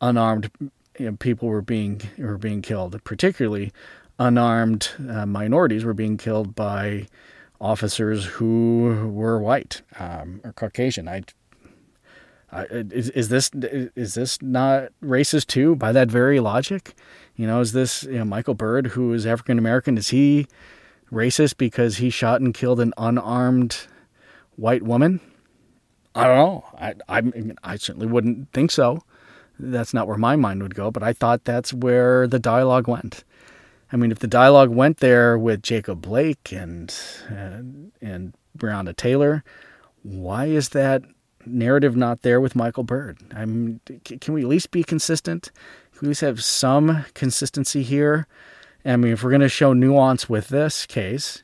unarmed 0.00 0.50
you 0.98 1.10
know, 1.10 1.16
people 1.16 1.48
were 1.48 1.62
being 1.62 2.00
were 2.18 2.38
being 2.38 2.62
killed, 2.62 3.02
particularly 3.04 3.72
unarmed 4.18 4.90
uh, 5.08 5.26
minorities 5.26 5.84
were 5.84 5.94
being 5.94 6.16
killed 6.16 6.54
by 6.54 7.06
officers 7.62 8.26
who 8.26 9.08
were 9.14 9.38
white 9.38 9.82
um, 9.98 10.40
or 10.44 10.52
Caucasian. 10.52 11.08
I 11.08 11.22
is, 12.52 13.08
is 13.10 13.28
this 13.30 13.50
is 13.54 14.14
this 14.14 14.42
not 14.42 14.88
racist 15.02 15.46
too 15.46 15.74
by 15.76 15.92
that 15.92 16.10
very 16.10 16.40
logic? 16.40 16.94
You 17.34 17.46
know, 17.46 17.60
is 17.60 17.72
this 17.72 18.02
you 18.02 18.18
know, 18.18 18.24
Michael 18.26 18.54
Byrd, 18.54 18.88
who 18.88 19.14
is 19.14 19.24
African 19.24 19.58
American, 19.58 19.96
is 19.96 20.08
he 20.08 20.46
racist 21.10 21.56
because 21.56 21.96
he 21.96 22.10
shot 22.10 22.40
and 22.40 22.52
killed 22.52 22.80
an 22.80 22.92
unarmed 22.98 23.86
white 24.56 24.82
woman? 24.82 25.20
I 26.14 26.26
don't 26.26 26.36
know. 26.36 26.64
I, 26.76 26.94
I, 27.08 27.22
I 27.64 27.76
certainly 27.76 28.06
wouldn't 28.06 28.52
think 28.52 28.70
so. 28.70 29.02
That's 29.58 29.94
not 29.94 30.06
where 30.06 30.18
my 30.18 30.36
mind 30.36 30.62
would 30.62 30.74
go, 30.74 30.90
but 30.90 31.02
I 31.02 31.14
thought 31.14 31.44
that's 31.44 31.72
where 31.72 32.26
the 32.26 32.38
dialogue 32.38 32.86
went. 32.86 33.24
I 33.92 33.96
mean, 33.96 34.10
if 34.10 34.20
the 34.20 34.26
dialogue 34.26 34.70
went 34.70 34.98
there 34.98 35.38
with 35.38 35.62
Jacob 35.62 36.00
Blake 36.00 36.50
and 36.50 36.94
and, 37.28 37.92
and 38.00 38.34
Breonna 38.56 38.96
Taylor, 38.96 39.44
why 40.02 40.46
is 40.46 40.70
that 40.70 41.02
narrative 41.44 41.96
not 41.96 42.22
there 42.22 42.40
with 42.40 42.56
Michael 42.56 42.84
Byrd? 42.84 43.18
I 43.34 43.44
mean, 43.44 43.80
can 44.04 44.34
we 44.34 44.42
at 44.42 44.48
least 44.48 44.70
be 44.70 44.82
consistent? 44.82 45.50
Can 45.92 46.00
we 46.00 46.06
at 46.06 46.08
least 46.08 46.20
have 46.22 46.42
some 46.42 47.04
consistency 47.14 47.82
here? 47.82 48.26
I 48.84 48.96
mean, 48.96 49.12
if 49.12 49.22
we're 49.22 49.30
going 49.30 49.42
to 49.42 49.48
show 49.48 49.72
nuance 49.72 50.28
with 50.28 50.48
this 50.48 50.86
case, 50.86 51.42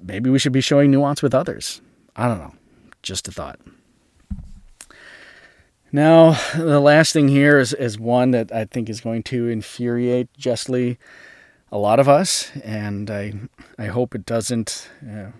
maybe 0.00 0.30
we 0.30 0.38
should 0.38 0.52
be 0.52 0.60
showing 0.60 0.90
nuance 0.90 1.22
with 1.22 1.34
others. 1.34 1.82
I 2.16 2.28
don't 2.28 2.38
know. 2.38 2.54
Just 3.02 3.28
a 3.28 3.32
thought. 3.32 3.58
Now, 5.90 6.38
the 6.56 6.80
last 6.80 7.12
thing 7.12 7.28
here 7.28 7.58
is, 7.58 7.74
is 7.74 7.98
one 7.98 8.30
that 8.30 8.50
I 8.50 8.64
think 8.64 8.88
is 8.88 9.02
going 9.02 9.24
to 9.24 9.48
infuriate 9.48 10.28
justly 10.38 10.98
a 11.72 11.78
lot 11.78 11.98
of 11.98 12.08
us, 12.08 12.52
and 12.62 13.10
I 13.10 13.32
I 13.78 13.86
hope 13.86 14.14
it 14.14 14.26
doesn't 14.26 14.90
uh, 15.10 15.30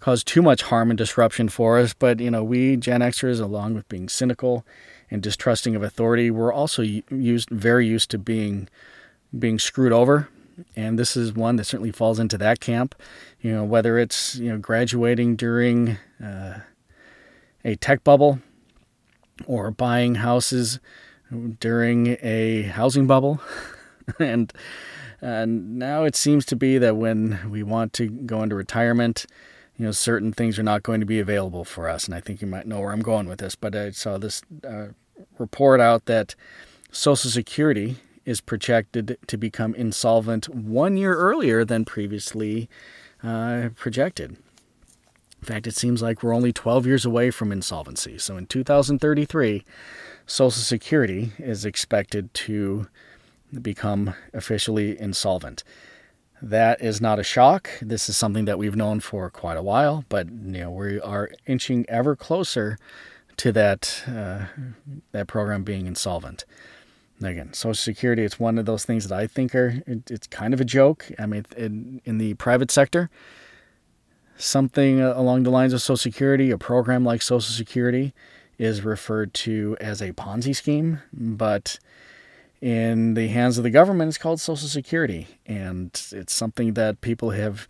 cause 0.00 0.24
too 0.24 0.42
much 0.42 0.62
harm 0.62 0.90
and 0.90 0.98
disruption 0.98 1.48
for 1.48 1.78
us. 1.78 1.94
But 1.94 2.18
you 2.18 2.30
know, 2.30 2.42
we 2.42 2.76
Gen 2.76 3.00
Xers, 3.00 3.40
along 3.40 3.74
with 3.74 3.88
being 3.88 4.08
cynical 4.08 4.66
and 5.10 5.22
distrusting 5.22 5.76
of 5.76 5.82
authority, 5.82 6.30
we're 6.30 6.52
also 6.52 6.82
used 6.82 7.48
very 7.50 7.86
used 7.86 8.10
to 8.10 8.18
being 8.18 8.68
being 9.38 9.60
screwed 9.60 9.92
over, 9.92 10.28
and 10.74 10.98
this 10.98 11.16
is 11.16 11.32
one 11.32 11.54
that 11.56 11.64
certainly 11.64 11.92
falls 11.92 12.18
into 12.18 12.36
that 12.38 12.58
camp. 12.58 12.96
You 13.40 13.52
know, 13.52 13.64
whether 13.64 13.96
it's 13.96 14.34
you 14.34 14.50
know 14.50 14.58
graduating 14.58 15.36
during 15.36 15.98
uh, 16.22 16.58
a 17.64 17.76
tech 17.76 18.02
bubble 18.02 18.40
or 19.46 19.70
buying 19.70 20.16
houses 20.16 20.80
during 21.60 22.16
a 22.22 22.62
housing 22.62 23.06
bubble, 23.06 23.40
and 24.18 24.52
and 25.20 25.78
now 25.78 26.04
it 26.04 26.14
seems 26.14 26.44
to 26.46 26.56
be 26.56 26.78
that 26.78 26.96
when 26.96 27.50
we 27.50 27.62
want 27.62 27.92
to 27.94 28.08
go 28.08 28.42
into 28.42 28.54
retirement, 28.54 29.26
you 29.76 29.84
know, 29.84 29.92
certain 29.92 30.32
things 30.32 30.58
are 30.58 30.64
not 30.64 30.82
going 30.82 31.00
to 31.00 31.06
be 31.06 31.20
available 31.20 31.64
for 31.64 31.88
us. 31.88 32.06
And 32.06 32.14
I 32.14 32.20
think 32.20 32.40
you 32.40 32.48
might 32.48 32.66
know 32.66 32.80
where 32.80 32.92
I'm 32.92 33.02
going 33.02 33.28
with 33.28 33.38
this, 33.38 33.54
but 33.54 33.74
I 33.74 33.90
saw 33.90 34.18
this 34.18 34.42
uh, 34.64 34.88
report 35.38 35.80
out 35.80 36.06
that 36.06 36.34
Social 36.90 37.30
Security 37.30 37.96
is 38.24 38.40
projected 38.40 39.18
to 39.26 39.36
become 39.36 39.74
insolvent 39.74 40.48
one 40.48 40.96
year 40.96 41.14
earlier 41.14 41.64
than 41.64 41.84
previously 41.84 42.68
uh, 43.22 43.70
projected. 43.74 44.36
In 45.40 45.46
fact, 45.46 45.66
it 45.66 45.74
seems 45.74 46.02
like 46.02 46.22
we're 46.22 46.34
only 46.34 46.52
12 46.52 46.84
years 46.84 47.04
away 47.04 47.30
from 47.30 47.52
insolvency. 47.52 48.18
So 48.18 48.36
in 48.36 48.46
2033, 48.46 49.64
Social 50.26 50.50
Security 50.50 51.30
is 51.38 51.64
expected 51.64 52.34
to 52.34 52.88
become 53.62 54.14
officially 54.32 54.98
insolvent. 54.98 55.64
That 56.40 56.80
is 56.80 57.00
not 57.00 57.18
a 57.18 57.24
shock. 57.24 57.70
This 57.82 58.08
is 58.08 58.16
something 58.16 58.44
that 58.44 58.58
we've 58.58 58.76
known 58.76 59.00
for 59.00 59.28
quite 59.30 59.56
a 59.56 59.62
while, 59.62 60.04
but 60.08 60.28
you 60.28 60.60
know 60.60 60.70
we 60.70 61.00
are 61.00 61.30
inching 61.46 61.84
ever 61.88 62.14
closer 62.14 62.78
to 63.38 63.52
that 63.52 64.04
uh, 64.06 64.46
that 65.12 65.26
program 65.26 65.64
being 65.64 65.86
insolvent. 65.86 66.44
Again, 67.20 67.52
Social 67.52 67.74
Security, 67.74 68.22
it's 68.22 68.38
one 68.38 68.58
of 68.58 68.66
those 68.66 68.84
things 68.84 69.08
that 69.08 69.18
I 69.18 69.26
think 69.26 69.54
are 69.54 69.82
it, 69.86 70.10
it's 70.10 70.28
kind 70.28 70.54
of 70.54 70.60
a 70.60 70.64
joke. 70.64 71.10
I 71.18 71.26
mean, 71.26 71.44
in, 71.56 72.00
in 72.04 72.18
the 72.18 72.34
private 72.34 72.70
sector, 72.70 73.10
something 74.36 75.00
along 75.00 75.42
the 75.42 75.50
lines 75.50 75.72
of 75.72 75.82
Social 75.82 75.96
Security, 75.96 76.52
a 76.52 76.58
program 76.58 77.04
like 77.04 77.22
Social 77.22 77.52
Security, 77.52 78.14
is 78.58 78.82
referred 78.82 79.34
to 79.34 79.76
as 79.80 80.00
a 80.00 80.12
Ponzi 80.12 80.54
scheme, 80.54 81.00
but 81.12 81.80
in 82.60 83.14
the 83.14 83.28
hands 83.28 83.58
of 83.58 83.64
the 83.64 83.70
government 83.70 84.08
is 84.08 84.18
called 84.18 84.40
Social 84.40 84.68
Security. 84.68 85.26
And 85.46 85.90
it's 86.12 86.34
something 86.34 86.74
that 86.74 87.00
people 87.00 87.30
have 87.30 87.68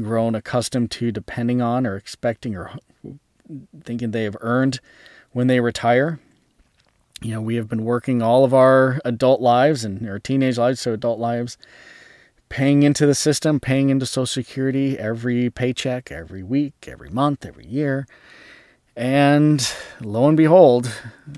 grown 0.00 0.34
accustomed 0.34 0.90
to 0.92 1.10
depending 1.10 1.60
on 1.60 1.86
or 1.86 1.96
expecting 1.96 2.56
or 2.56 2.72
thinking 3.82 4.10
they 4.10 4.24
have 4.24 4.36
earned 4.40 4.80
when 5.32 5.46
they 5.46 5.60
retire. 5.60 6.20
You 7.20 7.32
know, 7.32 7.40
we 7.40 7.56
have 7.56 7.68
been 7.68 7.84
working 7.84 8.22
all 8.22 8.44
of 8.44 8.54
our 8.54 9.00
adult 9.04 9.40
lives 9.40 9.84
and 9.84 10.08
our 10.08 10.20
teenage 10.20 10.56
lives, 10.56 10.80
so 10.80 10.92
adult 10.92 11.18
lives, 11.18 11.58
paying 12.48 12.84
into 12.84 13.06
the 13.06 13.14
system, 13.14 13.58
paying 13.58 13.90
into 13.90 14.06
Social 14.06 14.26
Security 14.26 14.96
every 14.96 15.50
paycheck, 15.50 16.12
every 16.12 16.44
week, 16.44 16.86
every 16.86 17.10
month, 17.10 17.44
every 17.44 17.66
year. 17.66 18.06
And 18.94 19.68
lo 20.00 20.28
and 20.28 20.36
behold, 20.36 20.92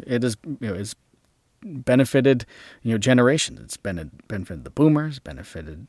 it 0.06 0.22
is 0.22 0.36
you 0.44 0.58
know, 0.60 0.74
it's 0.74 0.94
benefited 1.62 2.46
you 2.82 2.92
know 2.92 2.98
generations. 2.98 3.60
It's 3.60 3.76
been 3.76 4.10
benefited 4.28 4.64
the 4.64 4.70
boomers, 4.70 5.18
benefited 5.18 5.86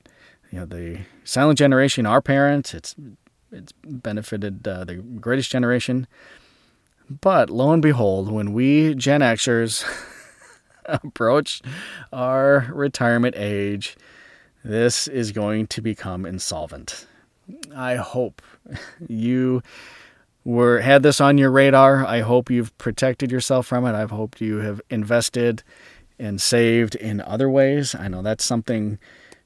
you 0.52 0.60
know 0.60 0.66
the 0.66 1.02
silent 1.24 1.58
generation, 1.60 2.06
our 2.06 2.22
parents. 2.22 2.74
It's 2.74 2.96
it's 3.52 3.74
benefited 3.84 4.68
uh, 4.68 4.86
the 4.86 4.96
greatest 4.96 5.52
generation. 5.52 6.08
But 7.10 7.50
lo 7.50 7.72
and 7.74 7.82
behold, 7.82 8.32
when 8.32 8.54
we 8.54 8.96
Gen 8.96 9.22
Xers 9.22 9.84
approach 10.86 11.62
our 12.14 12.70
retirement 12.72 13.36
age, 13.38 13.98
this 14.64 15.08
is 15.08 15.32
going 15.32 15.68
to 15.68 15.82
become 15.82 16.26
insolvent. 16.26 17.08
I 17.76 17.96
hope 17.96 18.42
you 19.08 19.62
were 20.44 20.80
had 20.80 21.04
this 21.04 21.22
on 21.22 21.38
your 21.38 21.52
radar. 21.52 22.06
I 22.06 22.22
hope 22.22 22.50
you've 22.50 22.76
protected 22.78 23.32
yourself 23.32 23.68
from 23.68 23.86
it. 23.86 23.94
I 23.94 24.06
hope 24.06 24.42
you 24.42 24.58
have 24.58 24.82
invested 24.90 25.64
and 26.18 26.42
saved 26.42 26.96
in 26.96 27.22
other 27.22 27.50
ways. 27.50 27.96
I 27.96 28.08
know 28.08 28.22
that's 28.22 28.46
something 28.46 29.00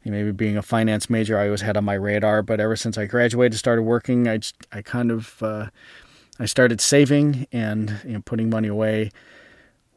maybe 0.03 0.31
being 0.31 0.55
a 0.55 0.61
finance 0.61 1.09
major 1.09 1.37
I 1.37 1.45
always 1.45 1.61
had 1.61 1.77
on 1.77 1.83
my 1.83 1.95
radar, 1.95 2.43
but 2.43 2.59
ever 2.59 2.75
since 2.75 2.97
I 2.97 3.05
graduated, 3.05 3.57
started 3.57 3.83
working, 3.83 4.27
I 4.27 4.39
I 4.71 4.81
kind 4.81 5.11
of 5.11 5.41
uh, 5.41 5.67
I 6.39 6.45
started 6.45 6.79
saving 6.81 7.47
and 7.51 8.01
you 8.05 8.13
know, 8.13 8.21
putting 8.23 8.49
money 8.49 8.67
away 8.67 9.11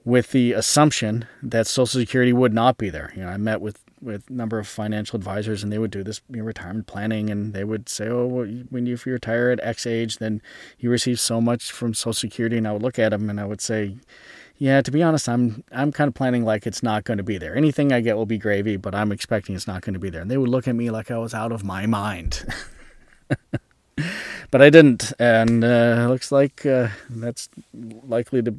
with 0.05 0.31
the 0.31 0.53
assumption 0.53 1.27
that 1.43 1.67
Social 1.67 2.01
Security 2.01 2.33
would 2.33 2.55
not 2.55 2.79
be 2.79 2.89
there. 2.89 3.13
You 3.15 3.23
know, 3.23 3.29
I 3.29 3.37
met 3.37 3.61
with 3.61 3.85
with 4.01 4.29
a 4.29 4.33
number 4.33 4.59
of 4.59 4.67
financial 4.69 5.17
advisors, 5.17 5.63
and 5.63 5.73
they 5.73 5.79
would 5.79 5.91
do 5.91 6.03
this 6.03 6.21
you 6.31 6.37
know, 6.37 6.45
retirement 6.45 6.87
planning, 6.87 7.31
and 7.31 7.53
they 7.53 7.65
would 7.65 7.89
say, 7.89 8.09
"Oh, 8.09 8.27
well, 8.27 8.47
when 8.71 8.87
you 8.87 8.99
retire 9.05 9.51
at 9.51 9.61
X 9.63 9.87
age, 9.87 10.19
then 10.19 10.41
you 10.79 10.91
receive 10.91 11.21
so 11.21 11.41
much 11.41 11.71
from 11.71 11.95
Social 11.95 12.13
Security." 12.13 12.57
And 12.57 12.69
I 12.69 12.73
would 12.73 12.83
look 12.83 12.99
at 12.99 13.11
them, 13.11 13.29
and 13.31 13.41
I 13.41 13.45
would 13.45 13.61
say, 13.61 13.97
"Yeah, 14.57 14.83
to 14.83 14.91
be 14.91 15.03
honest, 15.03 15.29
I'm 15.29 15.65
I'm 15.73 15.93
kind 15.93 16.09
of 16.09 16.15
planning 16.15 16.45
like 16.45 16.67
it's 16.67 16.83
not 16.83 17.05
going 17.05 17.19
to 17.19 17.25
be 17.25 17.39
there. 17.39 17.57
Anything 17.57 17.93
I 17.93 18.01
get 18.01 18.17
will 18.17 18.27
be 18.27 18.39
gravy, 18.39 18.77
but 18.77 18.95
I'm 18.95 19.13
expecting 19.13 19.55
it's 19.55 19.67
not 19.67 19.83
going 19.83 19.95
to 19.95 20.01
be 20.01 20.11
there." 20.11 20.23
And 20.23 20.31
they 20.31 20.39
would 20.39 20.51
look 20.51 20.69
at 20.69 20.75
me 20.75 20.91
like 20.91 21.11
I 21.11 21.19
was 21.19 21.35
out 21.35 21.53
of 21.53 21.65
my 21.65 21.87
mind. 21.87 22.45
but 24.51 24.63
I 24.63 24.71
didn't, 24.71 25.13
and 25.19 25.65
uh, 25.65 26.07
looks 26.09 26.33
like 26.33 26.65
uh, 26.65 26.89
that's 27.11 27.49
likely 27.75 28.43
to 28.43 28.55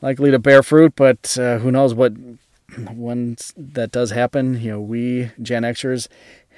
likely 0.00 0.30
to 0.30 0.38
bear 0.38 0.62
fruit. 0.62 0.94
But 0.96 1.36
uh, 1.38 1.58
who 1.58 1.70
knows 1.70 1.94
what 1.94 2.14
once 2.90 3.52
that 3.56 3.92
does 3.92 4.10
happen, 4.10 4.60
you 4.60 4.72
know, 4.72 4.80
we 4.80 5.30
Gen 5.40 5.62
Xers 5.62 6.08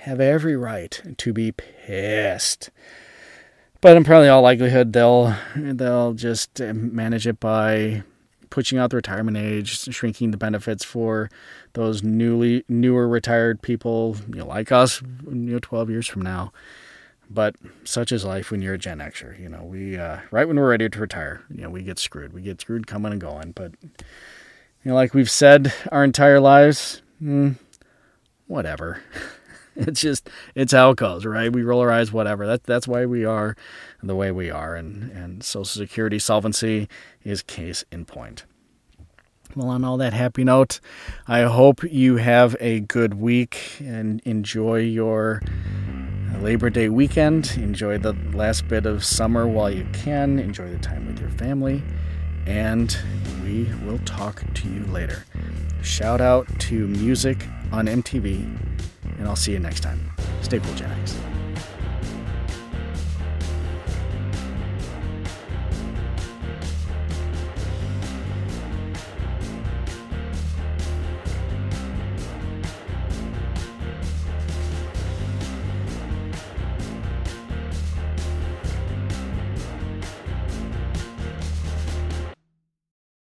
have 0.00 0.20
every 0.20 0.56
right 0.56 1.00
to 1.18 1.32
be 1.32 1.52
pissed. 1.52 2.70
But 3.80 3.96
in 3.96 4.04
probably 4.04 4.28
all 4.28 4.42
likelihood, 4.42 4.92
they'll 4.92 5.34
they'll 5.54 6.12
just 6.12 6.60
manage 6.60 7.26
it 7.26 7.40
by 7.40 8.02
pushing 8.50 8.78
out 8.78 8.90
the 8.90 8.96
retirement 8.96 9.36
age, 9.36 9.78
shrinking 9.92 10.32
the 10.32 10.36
benefits 10.36 10.84
for 10.84 11.30
those 11.72 12.02
newly 12.02 12.64
newer 12.68 13.08
retired 13.08 13.62
people, 13.62 14.16
you 14.28 14.36
know, 14.36 14.46
like 14.46 14.72
us, 14.72 15.00
you 15.24 15.34
know, 15.34 15.58
12 15.60 15.88
years 15.88 16.06
from 16.06 16.20
now. 16.22 16.52
But 17.32 17.54
such 17.84 18.10
is 18.10 18.24
life 18.24 18.50
when 18.50 18.60
you're 18.60 18.74
a 18.74 18.78
Gen 18.78 18.98
Xer. 18.98 19.38
You 19.40 19.48
know, 19.48 19.62
we 19.62 19.96
uh, 19.96 20.18
right 20.32 20.48
when 20.48 20.56
we're 20.56 20.68
ready 20.68 20.88
to 20.88 21.00
retire, 21.00 21.42
you 21.48 21.62
know, 21.62 21.70
we 21.70 21.82
get 21.82 22.00
screwed. 22.00 22.32
We 22.32 22.42
get 22.42 22.60
screwed 22.60 22.88
coming 22.88 23.12
and 23.12 23.20
going. 23.20 23.52
But 23.52 23.72
you 24.82 24.90
know, 24.90 24.94
like 24.94 25.14
we've 25.14 25.30
said 25.30 25.72
our 25.92 26.04
entire 26.04 26.40
lives, 26.40 27.02
mm, 27.22 27.56
whatever. 28.46 29.02
it's 29.76 30.00
just 30.00 30.28
it's 30.54 30.72
how 30.72 30.90
it 30.90 30.96
goes, 30.96 31.26
right? 31.26 31.52
We 31.52 31.62
roll 31.62 31.80
our 31.80 31.90
eyes, 31.90 32.12
whatever. 32.12 32.46
That 32.46 32.64
that's 32.64 32.88
why 32.88 33.06
we 33.06 33.24
are 33.24 33.56
the 34.02 34.16
way 34.16 34.30
we 34.30 34.50
are, 34.50 34.74
and 34.74 35.10
and 35.12 35.42
Social 35.42 35.64
Security 35.64 36.18
solvency 36.18 36.88
is 37.22 37.42
case 37.42 37.84
in 37.92 38.04
point. 38.06 38.44
Well, 39.56 39.68
on 39.68 39.84
all 39.84 39.96
that 39.96 40.12
happy 40.12 40.44
note, 40.44 40.80
I 41.26 41.42
hope 41.42 41.82
you 41.82 42.16
have 42.16 42.56
a 42.60 42.80
good 42.80 43.14
week 43.14 43.78
and 43.80 44.20
enjoy 44.24 44.78
your 44.78 45.42
Labor 46.38 46.70
Day 46.70 46.88
weekend. 46.88 47.54
Enjoy 47.56 47.98
the 47.98 48.12
last 48.32 48.68
bit 48.68 48.86
of 48.86 49.04
summer 49.04 49.48
while 49.48 49.70
you 49.70 49.86
can. 49.92 50.38
Enjoy 50.38 50.70
the 50.70 50.78
time 50.78 51.06
with 51.06 51.18
your 51.18 51.30
family 51.30 51.82
and 52.46 52.96
we 53.42 53.64
will 53.84 53.98
talk 54.00 54.42
to 54.54 54.68
you 54.68 54.84
later. 54.86 55.24
Shout 55.82 56.20
out 56.20 56.46
to 56.60 56.86
music 56.86 57.46
on 57.72 57.86
MTV, 57.86 58.56
and 59.18 59.28
I'll 59.28 59.36
see 59.36 59.52
you 59.52 59.58
next 59.58 59.80
time. 59.80 60.10
Stay 60.42 60.58
cool, 60.58 60.74
Gen 60.74 60.90
X. 61.00 61.18